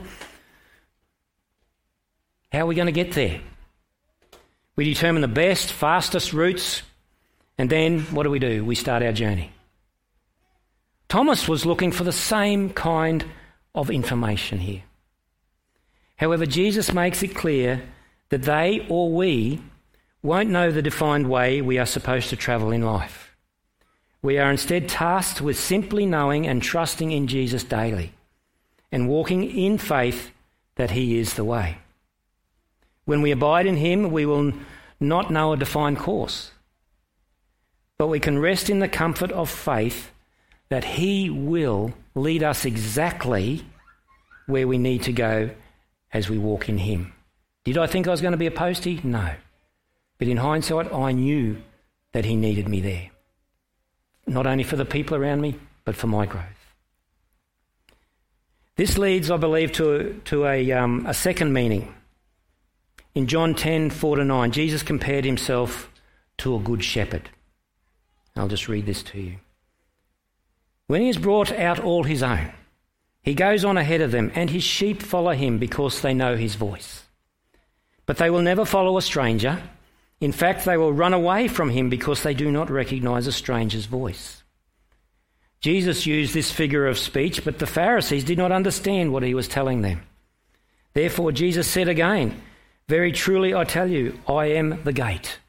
how 2.52 2.60
are 2.60 2.66
we 2.66 2.76
going 2.76 2.88
to 2.88 2.92
get 2.92 3.14
there? 3.14 3.42
We 4.76 4.86
determine 4.86 5.22
the 5.22 5.28
best, 5.28 5.72
fastest 5.72 6.34
routes, 6.34 6.82
and 7.58 7.70
then 7.70 8.02
what 8.06 8.24
do 8.24 8.30
we 8.30 8.40
do? 8.40 8.66
We 8.66 8.76
start 8.76 9.04
our 9.04 9.12
journey. 9.12 9.52
Thomas 11.08 11.48
was 11.48 11.66
looking 11.66 11.92
for 11.92 12.04
the 12.04 12.12
same 12.12 12.70
kind 12.70 13.26
of 13.76 13.90
information 13.90 14.60
here. 14.60 14.84
However, 16.16 16.46
Jesus 16.46 16.94
makes 16.94 17.24
it 17.24 17.36
clear 17.36 17.82
that 18.30 18.44
they 18.44 18.86
or 18.90 19.12
we 19.12 19.62
won't 20.24 20.50
know 20.50 20.72
the 20.72 20.82
defined 20.82 21.30
way 21.30 21.62
we 21.62 21.80
are 21.80 21.86
supposed 21.86 22.30
to 22.30 22.36
travel 22.36 22.72
in 22.72 22.82
life. 22.82 23.36
We 24.22 24.38
are 24.38 24.52
instead 24.52 24.88
tasked 24.88 25.42
with 25.42 25.60
simply 25.60 26.06
knowing 26.06 26.48
and 26.48 26.62
trusting 26.62 27.12
in 27.12 27.28
Jesus 27.28 27.64
daily 27.64 28.14
and 28.92 29.10
walking 29.10 29.44
in 29.44 29.78
faith 29.78 30.32
that 30.76 30.92
He 30.92 31.18
is 31.18 31.34
the 31.34 31.44
way. 31.44 31.78
When 33.06 33.22
we 33.22 33.32
abide 33.32 33.66
in 33.66 33.78
Him, 33.78 34.12
we 34.12 34.26
will 34.26 34.54
not 35.00 35.32
know 35.32 35.54
a 35.54 35.58
defined 35.58 35.98
course, 35.98 36.52
but 37.98 38.08
we 38.08 38.20
can 38.20 38.40
rest 38.40 38.70
in 38.70 38.80
the 38.80 38.88
comfort 38.88 39.32
of 39.32 39.50
faith 39.50 40.12
that 40.70 40.84
He 40.84 41.30
will 41.30 41.94
lead 42.16 42.44
us 42.44 42.66
exactly 42.66 43.66
where 44.46 44.68
we 44.68 44.78
need 44.78 45.04
to 45.04 45.14
go 45.14 45.50
as 46.14 46.30
we 46.30 46.38
walk 46.38 46.70
in 46.70 46.78
Him. 46.78 47.14
Did 47.64 47.78
I 47.78 47.88
think 47.88 48.08
I 48.08 48.12
was 48.12 48.22
going 48.22 48.34
to 48.34 48.38
be 48.38 48.48
a 48.48 48.52
postie? 48.52 49.02
No. 49.04 49.34
But 50.18 50.28
in 50.28 50.38
hindsight, 50.38 50.94
I 50.94 51.12
knew 51.12 51.62
that 52.12 52.26
He 52.26 52.36
needed 52.36 52.68
me 52.68 52.82
there. 52.82 53.10
Not 54.28 54.46
only 54.46 54.64
for 54.64 54.76
the 54.76 54.86
people 54.86 55.18
around 55.18 55.42
me, 55.42 55.60
but 55.84 55.96
for 55.96 56.08
my 56.08 56.26
growth. 56.26 56.46
This 58.76 58.98
leads, 58.98 59.30
I 59.30 59.38
believe, 59.38 59.72
to, 59.74 60.22
to 60.26 60.46
a, 60.46 60.72
um, 60.72 61.06
a 61.08 61.14
second 61.14 61.54
meaning 61.54 61.94
in 63.14 63.28
John 63.28 63.56
10 63.56 63.90
4 63.90 64.18
to 64.18 64.26
9, 64.26 64.52
Jesus 64.52 64.84
compared 64.84 65.26
himself 65.26 65.90
to 66.38 66.56
a 66.56 66.60
good 66.60 66.84
shepherd. 66.84 67.30
I'll 68.36 68.48
just 68.48 68.68
read 68.68 68.86
this 68.86 69.04
to 69.04 69.20
you. 69.20 69.38
When 70.88 71.02
he 71.02 71.08
has 71.08 71.18
brought 71.18 71.52
out 71.52 71.80
all 71.80 72.04
his 72.04 72.24
own, 72.24 72.52
he 73.22 73.34
goes 73.34 73.64
on 73.64 73.78
ahead 73.78 74.02
of 74.02 74.12
them, 74.12 74.32
and 74.34 74.50
his 74.50 74.64
sheep 74.64 75.02
follow 75.02 75.32
him 75.32 75.58
because 75.58 76.02
they 76.02 76.14
know 76.14 76.36
his 76.36 76.56
voice. 76.56 77.04
But 78.06 78.18
they 78.18 78.30
will 78.30 78.42
never 78.42 78.66
follow 78.66 78.98
a 78.98 79.02
stranger. 79.02 79.62
In 80.20 80.32
fact, 80.32 80.66
they 80.66 80.78
will 80.78 80.94
run 80.94 81.14
away 81.14 81.48
from 81.48 81.70
him 81.70 81.90
because 81.90 82.24
they 82.24 82.34
do 82.34 82.52
not 82.52 82.70
recognize 82.70 83.28
a 83.28 83.32
stranger's 83.32 83.86
voice. 83.86 84.44
Jesus 85.60 86.08
used 86.08 86.34
this 86.34 86.52
figure 86.52 86.88
of 86.88 86.98
speech, 86.98 87.46
but 87.46 87.60
the 87.60 87.68
Pharisees 87.68 88.24
did 88.24 88.38
not 88.38 88.52
understand 88.52 89.14
what 89.14 89.24
he 89.24 89.36
was 89.36 89.48
telling 89.48 89.82
them. 89.82 90.02
Therefore, 90.94 91.32
Jesus 91.32 91.68
said 91.68 91.88
again, 91.88 92.42
very 92.88 93.12
truly, 93.12 93.54
I 93.54 93.64
tell 93.64 93.90
you, 93.90 94.20
I 94.28 94.48
am 94.48 94.84
the 94.84 94.94
gate. 94.94 95.40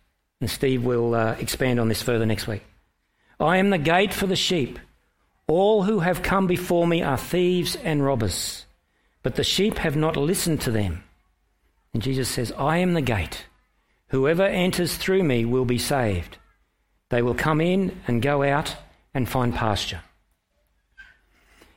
And 0.40 0.50
Steve 0.50 0.84
will 0.84 1.14
uh, 1.14 1.36
expand 1.38 1.80
on 1.80 1.88
this 1.88 2.02
further 2.02 2.26
next 2.26 2.46
week. 2.46 2.62
I 3.38 3.58
am 3.58 3.70
the 3.70 3.78
gate 3.78 4.14
for 4.14 4.26
the 4.26 4.36
sheep. 4.36 4.78
All 5.46 5.82
who 5.82 6.00
have 6.00 6.22
come 6.22 6.46
before 6.46 6.86
me 6.86 7.02
are 7.02 7.18
thieves 7.18 7.76
and 7.76 8.04
robbers, 8.04 8.64
but 9.22 9.34
the 9.34 9.44
sheep 9.44 9.78
have 9.78 9.96
not 9.96 10.16
listened 10.16 10.60
to 10.62 10.70
them. 10.70 11.02
And 11.92 12.02
Jesus 12.02 12.28
says, 12.28 12.52
I 12.52 12.78
am 12.78 12.94
the 12.94 13.02
gate. 13.02 13.44
Whoever 14.08 14.44
enters 14.44 14.96
through 14.96 15.22
me 15.24 15.44
will 15.44 15.64
be 15.64 15.78
saved. 15.78 16.38
They 17.10 17.22
will 17.22 17.34
come 17.34 17.60
in 17.60 18.00
and 18.06 18.22
go 18.22 18.42
out 18.42 18.76
and 19.14 19.28
find 19.28 19.54
pasture. 19.54 20.00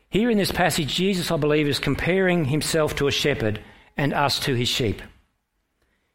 Here 0.10 0.30
in 0.30 0.38
this 0.38 0.52
passage, 0.52 0.96
Jesus, 0.96 1.32
I 1.32 1.38
believe, 1.38 1.68
is 1.68 1.80
comparing 1.80 2.46
himself 2.46 2.96
to 2.96 3.08
a 3.08 3.12
shepherd 3.12 3.60
and 3.98 4.14
us 4.14 4.40
to 4.42 4.54
his 4.54 4.70
sheep. 4.70 5.02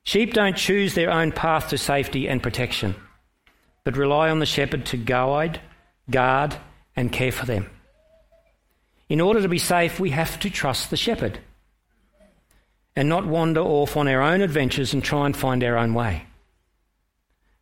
Sheep 0.04 0.32
don't 0.32 0.56
choose 0.56 0.94
their 0.94 1.10
own 1.10 1.32
path 1.32 1.68
to 1.70 1.78
safety 1.78 2.28
and 2.28 2.42
protection, 2.42 2.94
but 3.84 3.96
rely 3.96 4.30
on 4.30 4.38
the 4.38 4.46
shepherd 4.46 4.86
to 4.86 4.96
guide, 4.96 5.60
guard, 6.10 6.56
and 6.96 7.12
care 7.12 7.32
for 7.32 7.46
them. 7.46 7.68
In 9.08 9.20
order 9.20 9.42
to 9.42 9.48
be 9.48 9.58
safe, 9.58 10.00
we 10.00 10.10
have 10.10 10.38
to 10.40 10.50
trust 10.50 10.90
the 10.90 10.96
shepherd 10.96 11.38
and 12.96 13.08
not 13.08 13.26
wander 13.26 13.60
off 13.60 13.96
on 13.96 14.08
our 14.08 14.22
own 14.22 14.40
adventures 14.40 14.92
and 14.92 15.02
try 15.02 15.26
and 15.26 15.36
find 15.36 15.62
our 15.62 15.76
own 15.76 15.94
way. 15.94 16.24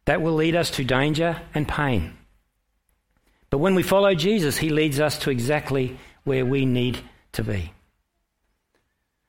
That 0.05 0.23
will 0.23 0.35
lead 0.35 0.57
us 0.57 0.71
to 0.73 0.85
danger 0.85 1.41
and 1.55 1.69
pain. 1.69 2.15
But 3.51 3.59
when 3.59 3.75
we 3.75 3.83
follow 3.83 4.15
Jesus, 4.15 4.57
he 4.59 4.71
leads 4.71 5.01
us 5.01 5.19
to 5.21 5.31
exactly 5.31 5.99
where 6.25 6.45
we 6.45 6.67
need 6.67 6.99
to 7.33 7.43
be. 7.43 7.73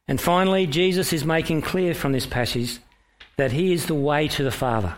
And 0.08 0.20
finally, 0.20 0.68
Jesus 0.68 1.14
is 1.14 1.24
making 1.24 1.62
clear 1.62 1.94
from 1.94 2.12
this 2.12 2.26
passage 2.26 2.80
that 3.40 3.52
He 3.52 3.74
is 3.74 3.86
the 3.86 3.96
way 3.96 4.28
to 4.30 4.44
the 4.44 4.52
Father, 4.52 4.96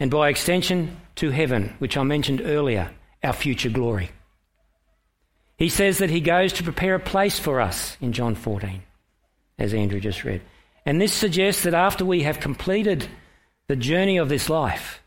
and 0.00 0.10
by 0.10 0.28
extension 0.28 1.00
to 1.16 1.30
heaven, 1.30 1.74
which 1.78 1.96
I 1.96 2.02
mentioned 2.02 2.42
earlier, 2.44 2.90
our 3.22 3.32
future 3.32 3.70
glory. 3.70 4.10
He 5.56 5.68
says 5.68 5.98
that 5.98 6.10
He 6.10 6.20
goes 6.20 6.54
to 6.54 6.64
prepare 6.64 6.96
a 6.96 7.00
place 7.00 7.38
for 7.38 7.60
us 7.60 7.96
in 8.00 8.12
John 8.12 8.34
14, 8.34 8.82
as 9.58 9.74
Andrew 9.74 10.00
just 10.00 10.24
read. 10.24 10.42
And 10.84 11.00
this 11.00 11.12
suggests 11.12 11.62
that 11.62 11.74
after 11.74 12.04
we 12.04 12.22
have 12.22 12.40
completed 12.40 13.06
the 13.68 13.76
journey 13.76 14.18
of 14.18 14.28
this 14.28 14.50
life, 14.50 15.00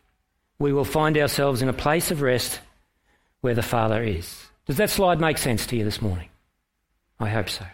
we 0.58 0.72
will 0.72 0.86
find 0.86 1.18
ourselves 1.18 1.62
in 1.62 1.68
a 1.68 1.74
place 1.74 2.12
of 2.12 2.22
rest 2.22 2.60
where 3.42 3.56
the 3.56 3.62
Father 3.62 4.02
is. 4.02 4.46
Does 4.66 4.78
that 4.78 4.90
slide 4.90 5.20
make 5.20 5.38
sense 5.38 5.68
to 5.68 5.76
you 5.76 5.84
this 5.84 6.02
morning? 6.02 6.30
I 7.20 7.30
hope 7.30 7.50
so. 7.50 7.66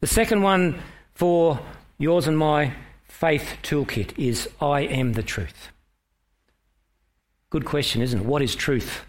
The 0.00 0.06
second 0.06 0.42
one 0.42 0.80
for 1.14 1.60
yours 1.98 2.26
and 2.26 2.38
my 2.38 2.72
faith 3.20 3.58
toolkit 3.62 4.18
is 4.18 4.48
I 4.62 4.80
am 4.80 5.12
the 5.12 5.22
truth. 5.22 5.68
Good 7.50 7.66
question, 7.66 8.00
isn't 8.00 8.20
it? 8.20 8.24
What 8.24 8.40
is 8.40 8.54
truth? 8.54 9.04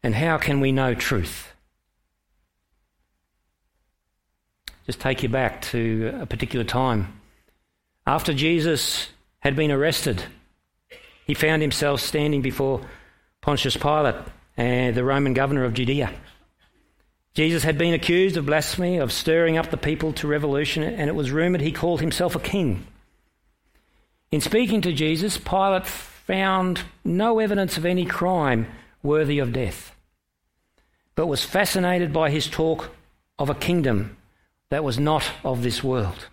And 0.00 0.14
how 0.14 0.38
can 0.38 0.60
we 0.60 0.70
know 0.70 0.94
truth? 0.94 1.52
Just 4.86 5.00
take 5.00 5.24
you 5.24 5.28
back 5.28 5.60
to 5.72 6.16
a 6.20 6.26
particular 6.26 6.64
time. 6.64 7.20
After 8.06 8.32
Jesus 8.32 9.08
had 9.40 9.56
been 9.56 9.72
arrested, 9.72 10.22
he 11.26 11.34
found 11.34 11.62
himself 11.62 12.00
standing 12.00 12.42
before 12.42 12.82
Pontius 13.40 13.76
Pilate, 13.76 14.14
and 14.56 14.94
the 14.94 15.02
Roman 15.02 15.34
governor 15.34 15.64
of 15.64 15.74
Judea. 15.74 16.14
Jesus 17.34 17.64
had 17.64 17.76
been 17.76 17.94
accused 17.94 18.36
of 18.36 18.46
blasphemy, 18.46 18.98
of 18.98 19.12
stirring 19.12 19.56
up 19.56 19.70
the 19.70 19.76
people 19.76 20.12
to 20.14 20.28
revolution, 20.28 20.84
and 20.84 21.08
it 21.08 21.14
was 21.14 21.32
rumoured 21.32 21.60
he 21.60 21.72
called 21.72 22.00
himself 22.00 22.36
a 22.36 22.40
king. 22.40 22.86
In 24.30 24.40
speaking 24.40 24.80
to 24.82 24.92
Jesus, 24.92 25.36
Pilate 25.36 25.86
found 25.86 26.82
no 27.04 27.40
evidence 27.40 27.76
of 27.76 27.84
any 27.84 28.04
crime 28.04 28.66
worthy 29.02 29.40
of 29.40 29.52
death, 29.52 29.94
but 31.16 31.26
was 31.26 31.44
fascinated 31.44 32.12
by 32.12 32.30
his 32.30 32.48
talk 32.48 32.94
of 33.38 33.50
a 33.50 33.54
kingdom 33.54 34.16
that 34.70 34.84
was 34.84 34.98
not 34.98 35.28
of 35.42 35.62
this 35.62 35.82
world. 35.82 36.26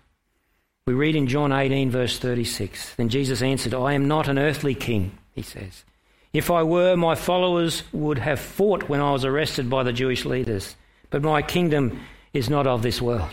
We 0.86 0.94
read 0.94 1.14
in 1.14 1.26
John 1.26 1.52
18, 1.52 1.90
verse 1.90 2.18
36 2.18 2.94
Then 2.94 3.08
Jesus 3.08 3.42
answered, 3.42 3.74
I 3.74 3.92
am 3.92 4.08
not 4.08 4.28
an 4.28 4.38
earthly 4.38 4.74
king, 4.74 5.18
he 5.32 5.42
says. 5.42 5.84
If 6.32 6.50
I 6.50 6.62
were, 6.62 6.96
my 6.96 7.14
followers 7.14 7.82
would 7.92 8.18
have 8.18 8.40
fought 8.40 8.88
when 8.88 9.00
I 9.00 9.12
was 9.12 9.24
arrested 9.24 9.68
by 9.68 9.82
the 9.82 9.92
Jewish 9.92 10.24
leaders, 10.24 10.74
but 11.12 11.22
my 11.22 11.42
kingdom 11.42 12.00
is 12.32 12.50
not 12.50 12.66
of 12.66 12.82
this 12.82 13.00
world. 13.00 13.30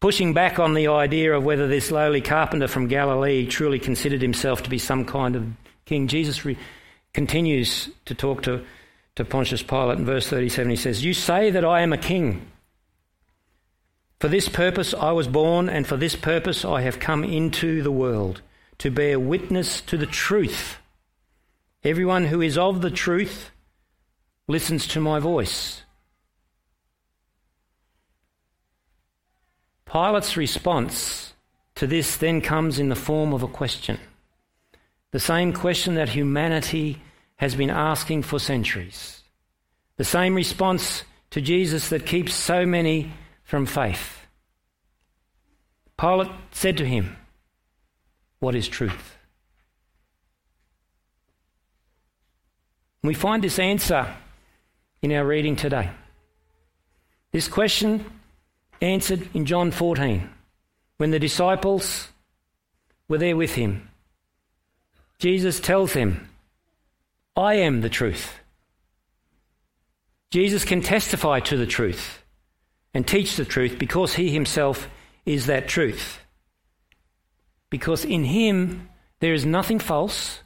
Pushing 0.00 0.32
back 0.32 0.58
on 0.58 0.74
the 0.74 0.88
idea 0.88 1.34
of 1.34 1.44
whether 1.44 1.68
this 1.68 1.90
lowly 1.90 2.20
carpenter 2.20 2.68
from 2.68 2.86
Galilee 2.88 3.46
truly 3.46 3.78
considered 3.78 4.22
himself 4.22 4.62
to 4.62 4.70
be 4.70 4.78
some 4.78 5.04
kind 5.04 5.36
of 5.36 5.46
king, 5.84 6.08
Jesus 6.08 6.44
re- 6.44 6.56
continues 7.12 7.90
to 8.04 8.14
talk 8.14 8.42
to, 8.44 8.64
to 9.16 9.24
Pontius 9.24 9.62
Pilate 9.62 9.98
in 9.98 10.04
verse 10.04 10.28
37. 10.28 10.70
He 10.70 10.76
says, 10.76 11.04
You 11.04 11.12
say 11.12 11.50
that 11.50 11.64
I 11.64 11.82
am 11.82 11.92
a 11.92 11.98
king. 11.98 12.46
For 14.20 14.28
this 14.28 14.48
purpose 14.48 14.94
I 14.94 15.10
was 15.10 15.26
born, 15.26 15.68
and 15.68 15.86
for 15.86 15.96
this 15.96 16.14
purpose 16.14 16.64
I 16.64 16.82
have 16.82 17.00
come 17.00 17.24
into 17.24 17.82
the 17.82 17.90
world, 17.90 18.42
to 18.78 18.92
bear 18.92 19.18
witness 19.18 19.80
to 19.82 19.96
the 19.96 20.06
truth. 20.06 20.78
Everyone 21.82 22.26
who 22.26 22.40
is 22.40 22.56
of 22.56 22.80
the 22.80 22.90
truth 22.90 23.50
listens 24.52 24.86
to 24.86 25.00
my 25.00 25.18
voice. 25.18 25.82
Pilate's 29.86 30.36
response 30.36 31.32
to 31.74 31.86
this 31.86 32.18
then 32.18 32.42
comes 32.42 32.78
in 32.78 32.90
the 32.90 32.94
form 32.94 33.32
of 33.32 33.42
a 33.42 33.48
question. 33.48 33.98
The 35.10 35.20
same 35.20 35.54
question 35.54 35.94
that 35.94 36.10
humanity 36.10 37.00
has 37.36 37.54
been 37.54 37.70
asking 37.70 38.22
for 38.22 38.38
centuries. 38.38 39.22
The 39.96 40.04
same 40.04 40.34
response 40.34 41.04
to 41.30 41.40
Jesus 41.40 41.88
that 41.88 42.04
keeps 42.06 42.34
so 42.34 42.66
many 42.66 43.10
from 43.44 43.64
faith. 43.64 44.26
Pilate 45.98 46.30
said 46.50 46.76
to 46.76 46.86
him, 46.86 47.16
What 48.38 48.54
is 48.54 48.68
truth? 48.68 49.16
We 53.02 53.14
find 53.14 53.42
this 53.42 53.58
answer 53.58 54.14
in 55.02 55.12
our 55.12 55.26
reading 55.26 55.56
today. 55.56 55.90
This 57.32 57.48
question 57.48 58.04
answered 58.80 59.28
in 59.34 59.46
John 59.46 59.72
14 59.72 60.30
when 60.96 61.10
the 61.10 61.18
disciples 61.18 62.08
were 63.08 63.18
there 63.18 63.36
with 63.36 63.54
him. 63.54 63.88
Jesus 65.18 65.58
tells 65.58 65.92
them, 65.92 66.28
I 67.36 67.54
am 67.54 67.80
the 67.80 67.88
truth. 67.88 68.38
Jesus 70.30 70.64
can 70.64 70.80
testify 70.82 71.40
to 71.40 71.56
the 71.56 71.66
truth 71.66 72.22
and 72.94 73.06
teach 73.06 73.36
the 73.36 73.44
truth 73.44 73.78
because 73.78 74.14
he 74.14 74.30
himself 74.30 74.88
is 75.26 75.46
that 75.46 75.66
truth. 75.66 76.20
Because 77.70 78.04
in 78.04 78.24
him 78.24 78.88
there 79.18 79.34
is 79.34 79.44
nothing 79.44 79.80
false, 79.80 80.42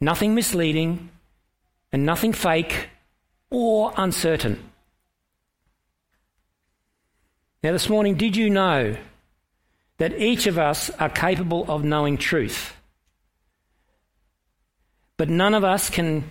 nothing 0.00 0.34
misleading, 0.34 1.10
and 1.92 2.06
nothing 2.06 2.32
fake 2.32 2.90
or 3.50 3.92
uncertain. 3.96 4.70
Now, 7.62 7.72
this 7.72 7.88
morning, 7.88 8.14
did 8.14 8.36
you 8.36 8.48
know 8.48 8.96
that 9.98 10.18
each 10.18 10.46
of 10.46 10.58
us 10.58 10.88
are 10.90 11.10
capable 11.10 11.66
of 11.68 11.84
knowing 11.84 12.16
truth? 12.16 12.74
But 15.18 15.28
none 15.28 15.52
of 15.52 15.64
us 15.64 15.90
can 15.90 16.24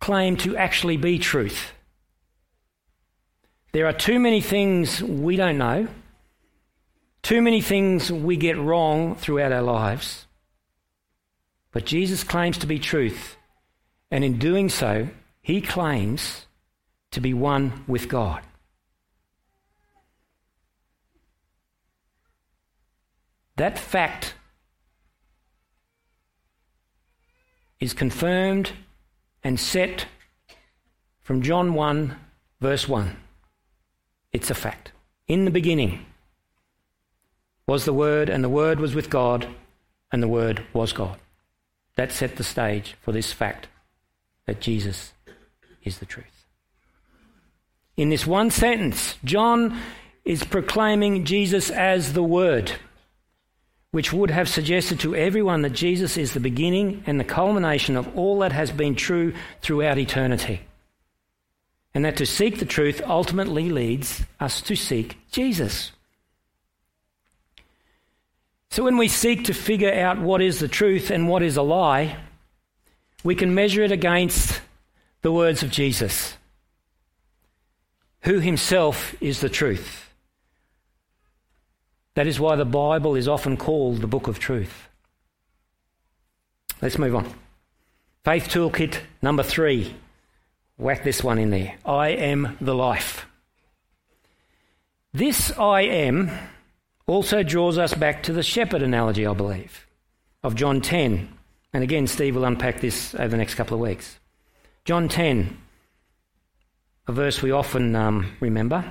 claim 0.00 0.36
to 0.38 0.56
actually 0.56 0.96
be 0.96 1.18
truth. 1.18 1.72
There 3.72 3.86
are 3.86 3.92
too 3.92 4.18
many 4.18 4.40
things 4.40 5.02
we 5.02 5.36
don't 5.36 5.58
know, 5.58 5.86
too 7.22 7.40
many 7.40 7.60
things 7.60 8.10
we 8.10 8.36
get 8.36 8.58
wrong 8.58 9.14
throughout 9.14 9.52
our 9.52 9.62
lives. 9.62 10.26
But 11.70 11.86
Jesus 11.86 12.24
claims 12.24 12.58
to 12.58 12.66
be 12.66 12.78
truth, 12.78 13.36
and 14.10 14.24
in 14.24 14.38
doing 14.38 14.68
so, 14.68 15.08
he 15.40 15.60
claims 15.60 16.46
to 17.14 17.20
be 17.20 17.32
one 17.32 17.84
with 17.86 18.08
God. 18.08 18.42
That 23.54 23.78
fact 23.78 24.34
is 27.78 27.94
confirmed 27.94 28.72
and 29.44 29.60
set 29.60 30.06
from 31.20 31.40
John 31.40 31.74
1, 31.74 32.16
verse 32.60 32.88
1. 32.88 33.16
It's 34.32 34.50
a 34.50 34.54
fact. 34.54 34.90
In 35.28 35.44
the 35.44 35.52
beginning 35.52 36.04
was 37.68 37.84
the 37.84 37.92
Word, 37.92 38.28
and 38.28 38.42
the 38.42 38.48
Word 38.48 38.80
was 38.80 38.96
with 38.96 39.08
God, 39.08 39.46
and 40.10 40.20
the 40.20 40.28
Word 40.28 40.66
was 40.72 40.92
God. 40.92 41.20
That 41.94 42.10
set 42.10 42.34
the 42.34 42.42
stage 42.42 42.96
for 43.00 43.12
this 43.12 43.32
fact 43.32 43.68
that 44.46 44.60
Jesus 44.60 45.12
is 45.84 45.98
the 45.98 46.06
truth. 46.06 46.33
In 47.96 48.08
this 48.08 48.26
one 48.26 48.50
sentence, 48.50 49.16
John 49.24 49.78
is 50.24 50.42
proclaiming 50.44 51.24
Jesus 51.24 51.70
as 51.70 52.12
the 52.12 52.22
Word, 52.22 52.72
which 53.92 54.12
would 54.12 54.30
have 54.30 54.48
suggested 54.48 55.00
to 55.00 55.14
everyone 55.14 55.62
that 55.62 55.70
Jesus 55.70 56.16
is 56.16 56.32
the 56.32 56.40
beginning 56.40 57.04
and 57.06 57.20
the 57.20 57.24
culmination 57.24 57.96
of 57.96 58.16
all 58.16 58.40
that 58.40 58.52
has 58.52 58.72
been 58.72 58.94
true 58.94 59.34
throughout 59.60 59.98
eternity 59.98 60.60
and 61.94 62.04
that 62.04 62.16
to 62.16 62.26
seek 62.26 62.58
the 62.58 62.64
truth 62.64 63.00
ultimately 63.06 63.70
leads 63.70 64.22
us 64.40 64.60
to 64.62 64.74
seek 64.74 65.16
Jesus. 65.30 65.92
So 68.70 68.82
when 68.82 68.98
we 68.98 69.06
seek 69.06 69.44
to 69.44 69.54
figure 69.54 69.94
out 69.94 70.18
what 70.18 70.42
is 70.42 70.58
the 70.58 70.66
truth 70.66 71.10
and 71.10 71.28
what 71.28 71.44
is 71.44 71.56
a 71.56 71.62
lie, 71.62 72.16
we 73.22 73.36
can 73.36 73.54
measure 73.54 73.84
it 73.84 73.92
against 73.92 74.60
the 75.22 75.30
words 75.30 75.62
of 75.62 75.70
Jesus, 75.70 76.36
who 78.24 78.40
himself 78.40 79.14
is 79.20 79.40
the 79.40 79.48
truth. 79.48 80.12
That 82.14 82.26
is 82.26 82.40
why 82.40 82.56
the 82.56 82.64
Bible 82.64 83.16
is 83.16 83.28
often 83.28 83.56
called 83.56 84.00
the 84.00 84.06
book 84.06 84.28
of 84.28 84.38
truth. 84.38 84.88
Let's 86.80 86.98
move 86.98 87.14
on. 87.14 87.32
Faith 88.24 88.48
Toolkit 88.48 88.98
number 89.22 89.42
three 89.42 89.94
Whack 90.76 91.04
this 91.04 91.22
one 91.22 91.38
in 91.38 91.50
there. 91.50 91.76
I 91.84 92.08
am 92.08 92.56
the 92.60 92.74
life. 92.74 93.26
This 95.12 95.56
I 95.56 95.82
am 95.82 96.30
also 97.06 97.44
draws 97.44 97.78
us 97.78 97.94
back 97.94 98.24
to 98.24 98.32
the 98.32 98.42
shepherd 98.42 98.82
analogy, 98.82 99.24
I 99.24 99.34
believe, 99.34 99.86
of 100.42 100.56
John 100.56 100.80
10. 100.80 101.28
And 101.72 101.84
again, 101.84 102.08
Steve 102.08 102.34
will 102.34 102.44
unpack 102.44 102.80
this 102.80 103.14
over 103.14 103.28
the 103.28 103.36
next 103.36 103.54
couple 103.54 103.74
of 103.74 103.80
weeks. 103.80 104.18
John 104.84 105.08
10, 105.08 105.56
a 107.06 107.12
verse 107.12 107.42
we 107.42 107.50
often 107.50 107.94
um, 107.94 108.32
remember 108.40 108.84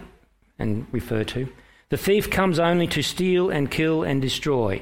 and 0.60 0.86
refer 0.92 1.24
to. 1.24 1.48
The 1.90 1.98
thief 1.98 2.30
comes 2.30 2.60
only 2.60 2.88
to 2.88 3.02
steal 3.02 3.50
and 3.50 3.70
kill 3.70 4.04
and 4.04 4.22
destroy. 4.22 4.82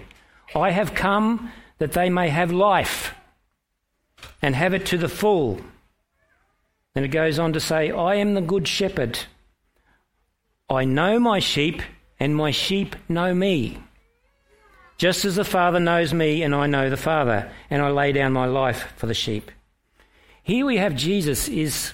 I 0.56 0.72
have 0.72 0.94
come 0.94 1.52
that 1.78 1.94
they 1.94 2.10
may 2.10 2.30
have 2.30 2.52
life 2.52 3.14
and 4.42 4.56
have 4.56 4.74
it 4.74 4.86
to 4.88 4.98
the 4.98 5.10
full. 5.10 5.60
Then 6.94 7.04
it 7.04 7.10
goes 7.10 7.40
on 7.40 7.54
to 7.54 7.60
say, 7.60 7.90
I 7.92 8.16
am 8.16 8.34
the 8.34 8.42
good 8.42 8.68
shepherd. 8.68 9.18
I 10.70 10.86
know 10.86 11.20
my 11.20 11.40
sheep, 11.40 11.82
and 12.20 12.36
my 12.36 12.52
sheep 12.52 12.96
know 13.10 13.34
me. 13.34 13.80
just 15.02 15.26
as 15.26 15.36
the 15.36 15.44
Father 15.44 15.80
knows 15.80 16.14
me 16.14 16.44
and 16.44 16.54
I 16.54 16.68
know 16.68 16.88
the 16.88 16.96
Father, 16.96 17.52
and 17.72 17.82
I 17.82 17.90
lay 17.90 18.12
down 18.12 18.34
my 18.34 18.46
life 18.46 18.94
for 18.98 19.08
the 19.08 19.16
sheep. 19.16 19.50
Here 20.44 20.64
we 20.64 20.78
have 20.78 20.96
Jesus 20.96 21.48
is, 21.50 21.94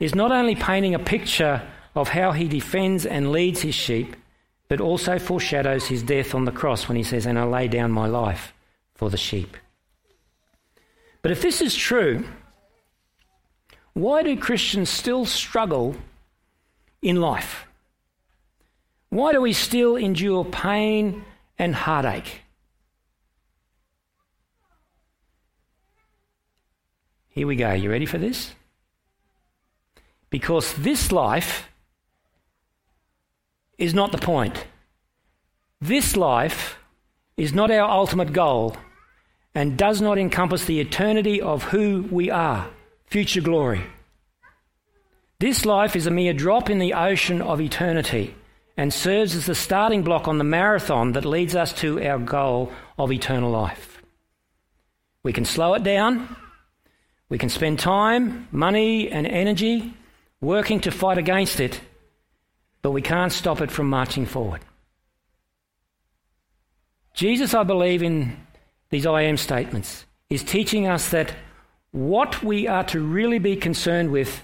is 0.00 0.14
not 0.14 0.32
only 0.32 0.54
painting 0.54 0.94
a 0.94 0.98
picture 0.98 1.62
of 1.94 2.08
how 2.08 2.32
he 2.32 2.48
defends 2.48 3.06
and 3.06 3.32
leads 3.32 3.62
his 3.62 3.74
sheep, 3.74 4.16
but 4.68 4.80
also 4.80 5.18
foreshadows 5.18 5.86
his 5.86 6.02
death 6.02 6.34
on 6.34 6.44
the 6.44 6.52
cross 6.52 6.88
when 6.88 6.96
he 6.96 7.02
says, 7.02 7.26
And 7.26 7.38
I 7.38 7.44
lay 7.44 7.68
down 7.68 7.92
my 7.92 8.06
life 8.06 8.52
for 8.94 9.10
the 9.10 9.16
sheep. 9.16 9.56
But 11.22 11.30
if 11.30 11.42
this 11.42 11.60
is 11.60 11.74
true, 11.74 12.24
why 13.92 14.22
do 14.22 14.36
Christians 14.36 14.90
still 14.90 15.24
struggle 15.24 15.94
in 17.00 17.20
life? 17.20 17.66
Why 19.10 19.32
do 19.32 19.40
we 19.40 19.52
still 19.52 19.96
endure 19.96 20.44
pain 20.44 21.24
and 21.58 21.74
heartache? 21.74 22.42
Here 27.28 27.46
we 27.46 27.56
go. 27.56 27.72
You 27.72 27.90
ready 27.90 28.06
for 28.06 28.18
this? 28.18 28.54
Because 30.34 30.74
this 30.74 31.12
life 31.12 31.70
is 33.78 33.94
not 33.94 34.10
the 34.10 34.18
point. 34.18 34.66
This 35.80 36.16
life 36.16 36.76
is 37.36 37.52
not 37.52 37.70
our 37.70 37.88
ultimate 37.88 38.32
goal 38.32 38.76
and 39.54 39.78
does 39.78 40.00
not 40.00 40.18
encompass 40.18 40.64
the 40.64 40.80
eternity 40.80 41.40
of 41.40 41.62
who 41.62 42.08
we 42.10 42.32
are, 42.32 42.68
future 43.06 43.42
glory. 43.42 43.84
This 45.38 45.64
life 45.64 45.94
is 45.94 46.08
a 46.08 46.10
mere 46.10 46.34
drop 46.34 46.68
in 46.68 46.80
the 46.80 46.94
ocean 46.94 47.40
of 47.40 47.60
eternity 47.60 48.34
and 48.76 48.92
serves 48.92 49.36
as 49.36 49.46
the 49.46 49.54
starting 49.54 50.02
block 50.02 50.26
on 50.26 50.38
the 50.38 50.42
marathon 50.58 51.12
that 51.12 51.24
leads 51.24 51.54
us 51.54 51.72
to 51.74 52.04
our 52.04 52.18
goal 52.18 52.72
of 52.98 53.12
eternal 53.12 53.52
life. 53.52 54.02
We 55.22 55.32
can 55.32 55.44
slow 55.44 55.74
it 55.74 55.84
down. 55.84 56.34
We 57.28 57.38
can 57.38 57.50
spend 57.50 57.78
time, 57.78 58.48
money, 58.50 59.08
and 59.08 59.28
energy 59.28 59.94
working 60.44 60.80
to 60.80 60.90
fight 60.90 61.18
against 61.18 61.60
it 61.60 61.80
but 62.84 62.90
we 62.90 63.00
can't 63.00 63.32
stop 63.32 63.62
it 63.62 63.70
from 63.70 63.88
marching 63.88 64.26
forward. 64.26 64.60
Jesus, 67.14 67.54
I 67.54 67.62
believe, 67.62 68.02
in 68.02 68.36
these 68.90 69.06
I 69.06 69.22
am 69.22 69.38
statements, 69.38 70.04
is 70.28 70.44
teaching 70.44 70.86
us 70.86 71.08
that 71.08 71.34
what 71.92 72.42
we 72.42 72.68
are 72.68 72.84
to 72.84 73.00
really 73.00 73.38
be 73.38 73.56
concerned 73.56 74.10
with 74.10 74.42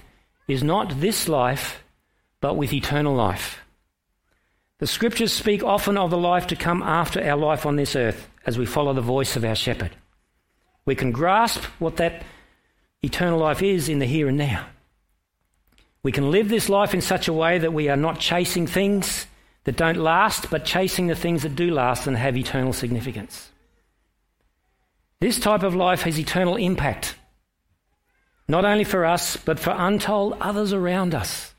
is 0.48 0.62
not 0.62 1.00
this 1.00 1.28
life, 1.28 1.84
but 2.40 2.56
with 2.56 2.72
eternal 2.72 3.14
life. 3.14 3.60
The 4.78 4.86
scriptures 4.86 5.34
speak 5.34 5.62
often 5.62 5.98
of 5.98 6.08
the 6.08 6.16
life 6.16 6.46
to 6.46 6.56
come 6.56 6.82
after 6.82 7.22
our 7.22 7.36
life 7.36 7.66
on 7.66 7.76
this 7.76 7.94
earth 7.94 8.26
as 8.46 8.56
we 8.56 8.64
follow 8.64 8.94
the 8.94 9.02
voice 9.02 9.36
of 9.36 9.44
our 9.44 9.54
shepherd. 9.54 9.90
We 10.86 10.94
can 10.94 11.12
grasp 11.12 11.64
what 11.78 11.98
that 11.98 12.22
eternal 13.02 13.38
life 13.38 13.62
is 13.62 13.90
in 13.90 13.98
the 13.98 14.06
here 14.06 14.28
and 14.28 14.38
now. 14.38 14.64
We 16.02 16.12
can 16.12 16.30
live 16.30 16.48
this 16.48 16.68
life 16.68 16.94
in 16.94 17.00
such 17.00 17.28
a 17.28 17.32
way 17.32 17.58
that 17.58 17.72
we 17.72 17.88
are 17.88 17.96
not 17.96 18.18
chasing 18.18 18.66
things 18.66 19.26
that 19.64 19.76
don't 19.76 19.98
last, 19.98 20.50
but 20.50 20.64
chasing 20.64 21.06
the 21.06 21.14
things 21.14 21.42
that 21.42 21.54
do 21.54 21.70
last 21.70 22.06
and 22.06 22.16
have 22.16 22.36
eternal 22.36 22.72
significance. 22.72 23.50
This 25.20 25.38
type 25.38 25.62
of 25.62 25.74
life 25.74 26.02
has 26.02 26.18
eternal 26.18 26.56
impact, 26.56 27.14
not 28.48 28.64
only 28.64 28.84
for 28.84 29.04
us, 29.04 29.36
but 29.36 29.58
for 29.58 29.74
untold 29.76 30.36
others 30.40 30.72
around 30.72 31.14
us. 31.14 31.54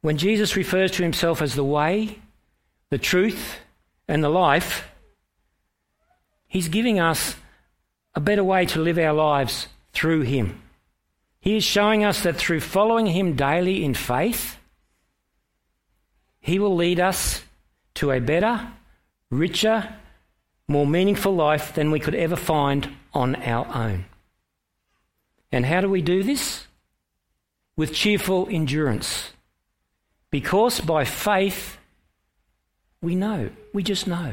When 0.00 0.16
Jesus 0.16 0.56
refers 0.56 0.92
to 0.92 1.02
himself 1.02 1.42
as 1.42 1.54
the 1.54 1.64
way, 1.64 2.18
the 2.88 2.98
truth, 2.98 3.58
and 4.08 4.24
the 4.24 4.30
life, 4.30 4.88
he's 6.46 6.68
giving 6.68 6.98
us 6.98 7.36
a 8.14 8.20
better 8.20 8.44
way 8.44 8.64
to 8.66 8.80
live 8.80 8.98
our 8.98 9.12
lives 9.12 9.68
through 9.92 10.22
him. 10.22 10.62
He 11.46 11.58
is 11.58 11.62
showing 11.62 12.02
us 12.02 12.24
that 12.24 12.34
through 12.34 12.58
following 12.58 13.06
Him 13.06 13.36
daily 13.36 13.84
in 13.84 13.94
faith, 13.94 14.58
He 16.40 16.58
will 16.58 16.74
lead 16.74 16.98
us 16.98 17.44
to 17.94 18.10
a 18.10 18.18
better, 18.18 18.72
richer, 19.30 19.94
more 20.66 20.88
meaningful 20.88 21.32
life 21.32 21.72
than 21.72 21.92
we 21.92 22.00
could 22.00 22.16
ever 22.16 22.34
find 22.34 22.88
on 23.14 23.36
our 23.36 23.64
own. 23.72 24.06
And 25.52 25.64
how 25.64 25.80
do 25.80 25.88
we 25.88 26.02
do 26.02 26.24
this? 26.24 26.66
With 27.76 27.94
cheerful 27.94 28.48
endurance. 28.50 29.30
Because 30.32 30.80
by 30.80 31.04
faith, 31.04 31.78
we 33.00 33.14
know. 33.14 33.50
We 33.72 33.84
just 33.84 34.08
know. 34.08 34.32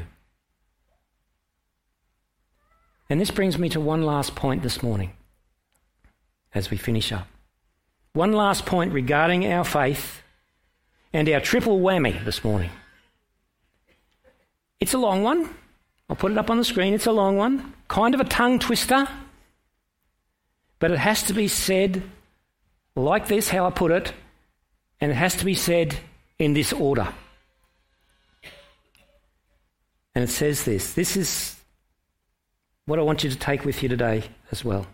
And 3.07 3.21
this 3.21 3.29
brings 3.29 3.59
me 3.59 3.69
to 3.69 3.79
one 3.79 4.01
last 4.01 4.33
point 4.33 4.63
this 4.63 4.81
morning 4.81 5.13
as 6.53 6.69
we 6.69 6.77
finish 6.77 7.11
up. 7.11 7.27
One 8.13 8.33
last 8.33 8.65
point 8.65 8.93
regarding 8.93 9.51
our 9.51 9.63
faith 9.63 10.21
and 11.11 11.27
our 11.29 11.39
triple 11.39 11.79
whammy 11.79 12.23
this 12.25 12.43
morning. 12.43 12.69
It's 14.79 14.93
a 14.93 14.97
long 14.97 15.23
one. 15.23 15.49
I'll 16.09 16.15
put 16.15 16.31
it 16.31 16.37
up 16.37 16.49
on 16.49 16.57
the 16.57 16.65
screen. 16.65 16.93
It's 16.93 17.07
a 17.07 17.11
long 17.11 17.37
one, 17.37 17.73
kind 17.87 18.13
of 18.13 18.21
a 18.21 18.25
tongue 18.25 18.59
twister, 18.59 19.07
but 20.79 20.91
it 20.91 20.99
has 20.99 21.23
to 21.23 21.33
be 21.33 21.47
said 21.47 22.03
like 22.95 23.27
this, 23.27 23.49
how 23.49 23.65
I 23.65 23.71
put 23.71 23.91
it, 23.91 24.13
and 24.99 25.11
it 25.11 25.15
has 25.15 25.35
to 25.37 25.45
be 25.45 25.55
said 25.55 25.95
in 26.37 26.53
this 26.53 26.73
order. 26.73 27.07
And 30.13 30.23
it 30.23 30.29
says 30.29 30.63
this 30.65 30.93
this 30.93 31.17
is 31.17 31.59
what 32.85 32.99
I 32.99 33.01
want 33.01 33.23
you 33.23 33.29
to 33.29 33.35
take 33.35 33.65
with 33.65 33.81
you 33.81 33.89
today 33.89 34.23
as 34.51 34.63
well. 34.63 34.85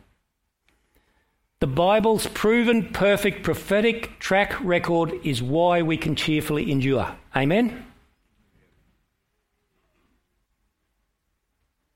The 1.60 1.68
Bible's 1.68 2.26
proven 2.28 2.88
perfect 2.94 3.44
prophetic 3.44 4.18
track 4.20 4.58
record 4.62 5.14
is 5.26 5.44
why 5.44 5.82
we 5.82 5.98
can 5.98 6.16
cheerfully 6.16 6.72
endure. 6.72 7.14
Amen? 7.36 7.86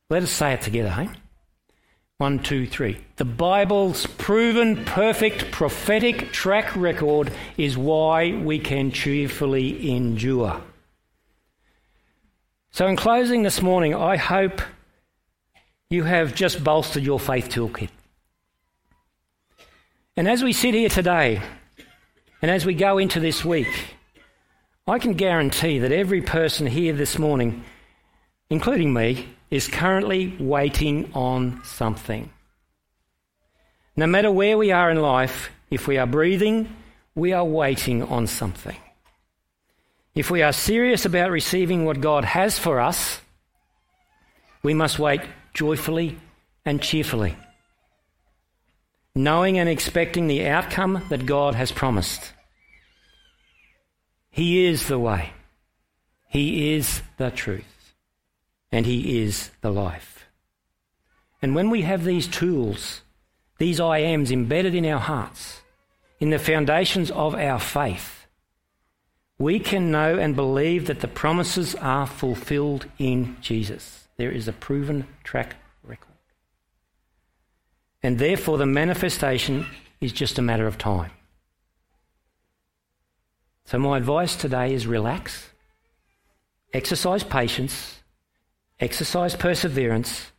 Let 0.10 0.24
us 0.24 0.32
say 0.32 0.54
it 0.54 0.62
together? 0.62 1.08
One, 2.18 2.40
two, 2.40 2.68
three. 2.68 2.98
The 3.16 3.26
Bible's 3.26 4.06
proven 4.06 4.84
perfect 4.84 5.52
prophetic 5.52 6.34
track 6.34 6.76
record 6.76 7.32
is 7.58 7.78
why 7.78 8.34
we 8.34 8.60
can 8.60 8.92
cheerfully 8.92 9.92
endure. 9.96 10.62
So, 12.72 12.88
in 12.88 12.98
closing 12.98 13.44
this 13.44 13.62
morning, 13.62 13.96
I 13.96 14.18
hope 14.18 14.62
you 15.90 16.04
have 16.04 16.36
just 16.36 16.64
bolstered 16.64 17.04
your 17.04 17.20
faith 17.20 17.48
toolkit. 17.50 17.90
And 20.16 20.28
as 20.28 20.44
we 20.44 20.54
sit 20.54 20.76
here 20.76 20.90
today, 20.90 21.42
and 22.40 22.52
as 22.52 22.68
we 22.68 22.76
go 22.76 23.00
into 23.00 23.20
this 23.20 23.44
week, 23.44 23.96
I 24.88 25.00
can 25.00 25.14
guarantee 25.14 25.80
that 25.80 25.92
every 25.92 26.22
person 26.22 26.68
here 26.68 26.94
this 26.94 27.18
morning, 27.18 27.64
including 28.48 28.94
me, 28.94 29.28
is 29.50 29.68
currently 29.68 30.36
waiting 30.40 31.12
on 31.16 31.62
something. 31.64 32.30
No 33.96 34.06
matter 34.06 34.32
where 34.32 34.56
we 34.56 34.72
are 34.72 34.92
in 34.92 35.02
life, 35.02 35.50
if 35.72 35.88
we 35.88 35.98
are 35.98 36.06
breathing, 36.06 36.70
we 37.16 37.34
are 37.34 37.46
waiting 37.46 38.04
on 38.04 38.28
something. 38.28 38.78
If 40.14 40.30
we 40.30 40.44
are 40.44 40.54
serious 40.54 41.06
about 41.06 41.32
receiving 41.32 41.86
what 41.86 42.02
God 42.02 42.24
has 42.24 42.60
for 42.60 42.80
us, 42.80 43.20
we 44.62 44.76
must 44.76 45.00
wait 45.00 45.22
joyfully 45.56 46.20
and 46.66 46.84
cheerfully 46.84 47.36
knowing 49.16 49.60
and 49.60 49.70
expecting 49.70 50.28
the 50.28 50.48
outcome 50.48 51.04
that 51.10 51.26
God 51.26 51.54
has 51.56 51.72
promised. 51.72 52.34
He 54.32 54.66
is 54.66 54.88
the 54.88 54.98
way, 54.98 55.34
He 56.28 56.74
is 56.74 57.04
the 57.18 57.30
truth, 57.30 57.94
and 58.72 58.86
He 58.86 59.22
is 59.22 59.52
the 59.62 59.72
life. 59.72 60.26
And 61.42 61.54
when 61.54 61.70
we 61.70 61.84
have 61.84 62.04
these 62.04 62.28
tools, 62.28 63.02
these 63.60 63.80
I 63.80 64.00
ams 64.00 64.32
embedded 64.32 64.74
in 64.74 64.86
our 64.86 65.00
hearts, 65.00 65.62
in 66.20 66.32
the 66.32 66.40
foundations 66.40 67.12
of 67.12 67.36
our 67.36 67.60
faith, 67.60 68.26
we 69.38 69.60
can 69.60 69.92
know 69.92 70.18
and 70.18 70.36
believe 70.36 70.88
that 70.88 71.02
the 71.02 71.08
promises 71.08 71.76
are 71.76 72.08
fulfilled 72.08 72.88
in 72.98 73.38
Jesus. 73.42 74.08
There 74.18 74.32
is 74.32 74.48
a 74.48 74.54
proven 74.54 75.08
track 75.24 75.56
and 78.04 78.20
therefore 78.20 78.58
the 78.58 78.66
manifestation 78.66 79.66
is 80.02 80.12
just 80.12 80.38
a 80.38 80.42
matter 80.42 80.68
of 80.68 80.78
time. 80.78 81.12
So, 83.66 83.80
my 83.80 83.98
advice 83.98 84.36
today 84.36 84.74
is 84.74 84.86
relax, 84.86 85.50
exercise 86.74 87.24
patience, 87.24 88.02
exercise 88.80 89.36
perseverance, 89.36 90.32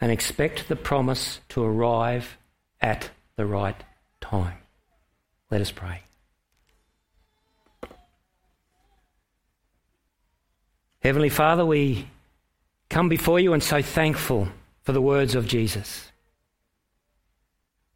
and 0.00 0.12
expect 0.12 0.68
the 0.68 0.76
promise 0.76 1.40
to 1.50 1.64
arrive 1.64 2.38
at 2.80 3.10
the 3.36 3.44
right 3.44 3.76
time. 4.20 4.58
Let 5.50 5.60
us 5.60 5.72
pray. 5.72 6.02
Heavenly 11.00 11.28
Father, 11.28 11.66
we 11.66 12.08
come 12.88 13.08
before 13.08 13.40
you 13.40 13.52
and 13.52 13.62
so 13.62 13.82
thankful 13.82 14.48
for 14.82 14.92
the 14.92 15.02
words 15.02 15.34
of 15.34 15.46
Jesus. 15.46 16.12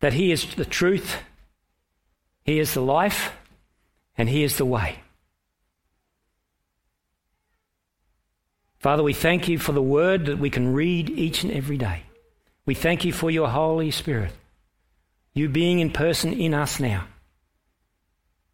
That 0.00 0.12
He 0.12 0.32
is 0.32 0.54
the 0.54 0.64
truth, 0.64 1.16
He 2.44 2.58
is 2.58 2.74
the 2.74 2.80
life, 2.80 3.32
and 4.16 4.28
He 4.28 4.42
is 4.42 4.56
the 4.56 4.64
way. 4.64 5.00
Father, 8.78 9.02
we 9.02 9.12
thank 9.12 9.48
you 9.48 9.58
for 9.58 9.72
the 9.72 9.82
word 9.82 10.26
that 10.26 10.38
we 10.38 10.50
can 10.50 10.72
read 10.72 11.10
each 11.10 11.42
and 11.42 11.52
every 11.52 11.76
day. 11.76 12.02
We 12.64 12.74
thank 12.74 13.04
you 13.04 13.12
for 13.12 13.30
your 13.30 13.48
Holy 13.48 13.90
Spirit, 13.90 14.32
you 15.34 15.48
being 15.48 15.80
in 15.80 15.90
person 15.90 16.32
in 16.32 16.54
us 16.54 16.78
now. 16.78 17.06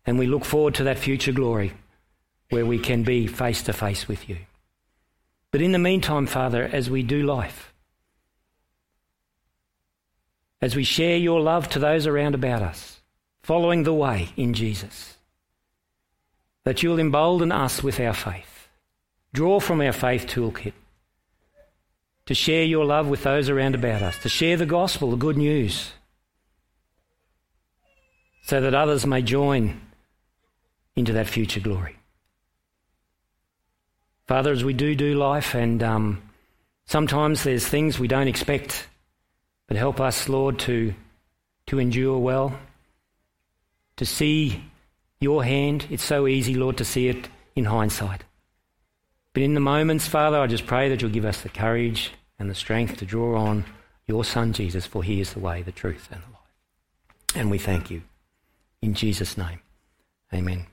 And 0.06 0.18
we 0.18 0.26
look 0.26 0.44
forward 0.44 0.76
to 0.76 0.84
that 0.84 0.98
future 0.98 1.32
glory 1.32 1.74
where 2.50 2.64
we 2.64 2.78
can 2.78 3.02
be 3.02 3.26
face 3.26 3.62
to 3.64 3.72
face 3.72 4.06
with 4.06 4.28
you. 4.28 4.38
But 5.50 5.62
in 5.62 5.72
the 5.72 5.78
meantime, 5.78 6.26
Father, 6.26 6.64
as 6.64 6.88
we 6.88 7.02
do 7.02 7.22
life, 7.22 7.73
as 10.64 10.74
we 10.74 10.82
share 10.82 11.18
your 11.18 11.42
love 11.42 11.68
to 11.68 11.78
those 11.78 12.06
around 12.06 12.34
about 12.34 12.62
us, 12.62 13.02
following 13.42 13.82
the 13.82 13.92
way 13.92 14.30
in 14.34 14.54
Jesus, 14.54 15.18
that 16.64 16.82
you'll 16.82 16.98
embolden 16.98 17.52
us 17.52 17.82
with 17.82 18.00
our 18.00 18.14
faith. 18.14 18.66
Draw 19.34 19.60
from 19.60 19.82
our 19.82 19.92
faith 19.92 20.26
toolkit 20.26 20.72
to 22.24 22.34
share 22.34 22.64
your 22.64 22.86
love 22.86 23.08
with 23.08 23.24
those 23.24 23.50
around 23.50 23.74
about 23.74 24.00
us, 24.00 24.16
to 24.20 24.30
share 24.30 24.56
the 24.56 24.64
gospel, 24.64 25.10
the 25.10 25.18
good 25.18 25.36
news, 25.36 25.92
so 28.44 28.62
that 28.62 28.74
others 28.74 29.04
may 29.04 29.20
join 29.20 29.78
into 30.96 31.12
that 31.12 31.26
future 31.26 31.60
glory. 31.60 31.98
Father, 34.26 34.50
as 34.50 34.64
we 34.64 34.72
do 34.72 34.94
do 34.94 35.14
life, 35.14 35.54
and 35.54 35.82
um, 35.82 36.22
sometimes 36.86 37.44
there's 37.44 37.68
things 37.68 37.98
we 37.98 38.08
don't 38.08 38.28
expect, 38.28 38.88
but 39.66 39.76
help 39.76 40.00
us, 40.00 40.28
Lord, 40.28 40.58
to, 40.60 40.94
to 41.66 41.78
endure 41.78 42.18
well, 42.18 42.58
to 43.96 44.06
see 44.06 44.62
your 45.20 45.44
hand. 45.44 45.86
It's 45.90 46.04
so 46.04 46.26
easy, 46.26 46.54
Lord, 46.54 46.76
to 46.78 46.84
see 46.84 47.08
it 47.08 47.28
in 47.56 47.64
hindsight. 47.64 48.24
But 49.32 49.42
in 49.42 49.54
the 49.54 49.60
moments, 49.60 50.06
Father, 50.06 50.38
I 50.38 50.46
just 50.46 50.66
pray 50.66 50.88
that 50.88 51.02
you'll 51.02 51.10
give 51.10 51.24
us 51.24 51.40
the 51.40 51.48
courage 51.48 52.12
and 52.38 52.50
the 52.50 52.54
strength 52.54 52.98
to 52.98 53.06
draw 53.06 53.36
on 53.36 53.64
your 54.06 54.24
Son, 54.24 54.52
Jesus, 54.52 54.86
for 54.86 55.02
he 55.02 55.20
is 55.20 55.32
the 55.32 55.40
way, 55.40 55.62
the 55.62 55.72
truth, 55.72 56.08
and 56.12 56.22
the 56.22 56.26
life. 56.26 57.34
And 57.34 57.50
we 57.50 57.58
thank 57.58 57.90
you. 57.90 58.02
In 58.82 58.94
Jesus' 58.94 59.38
name, 59.38 59.60
amen. 60.32 60.66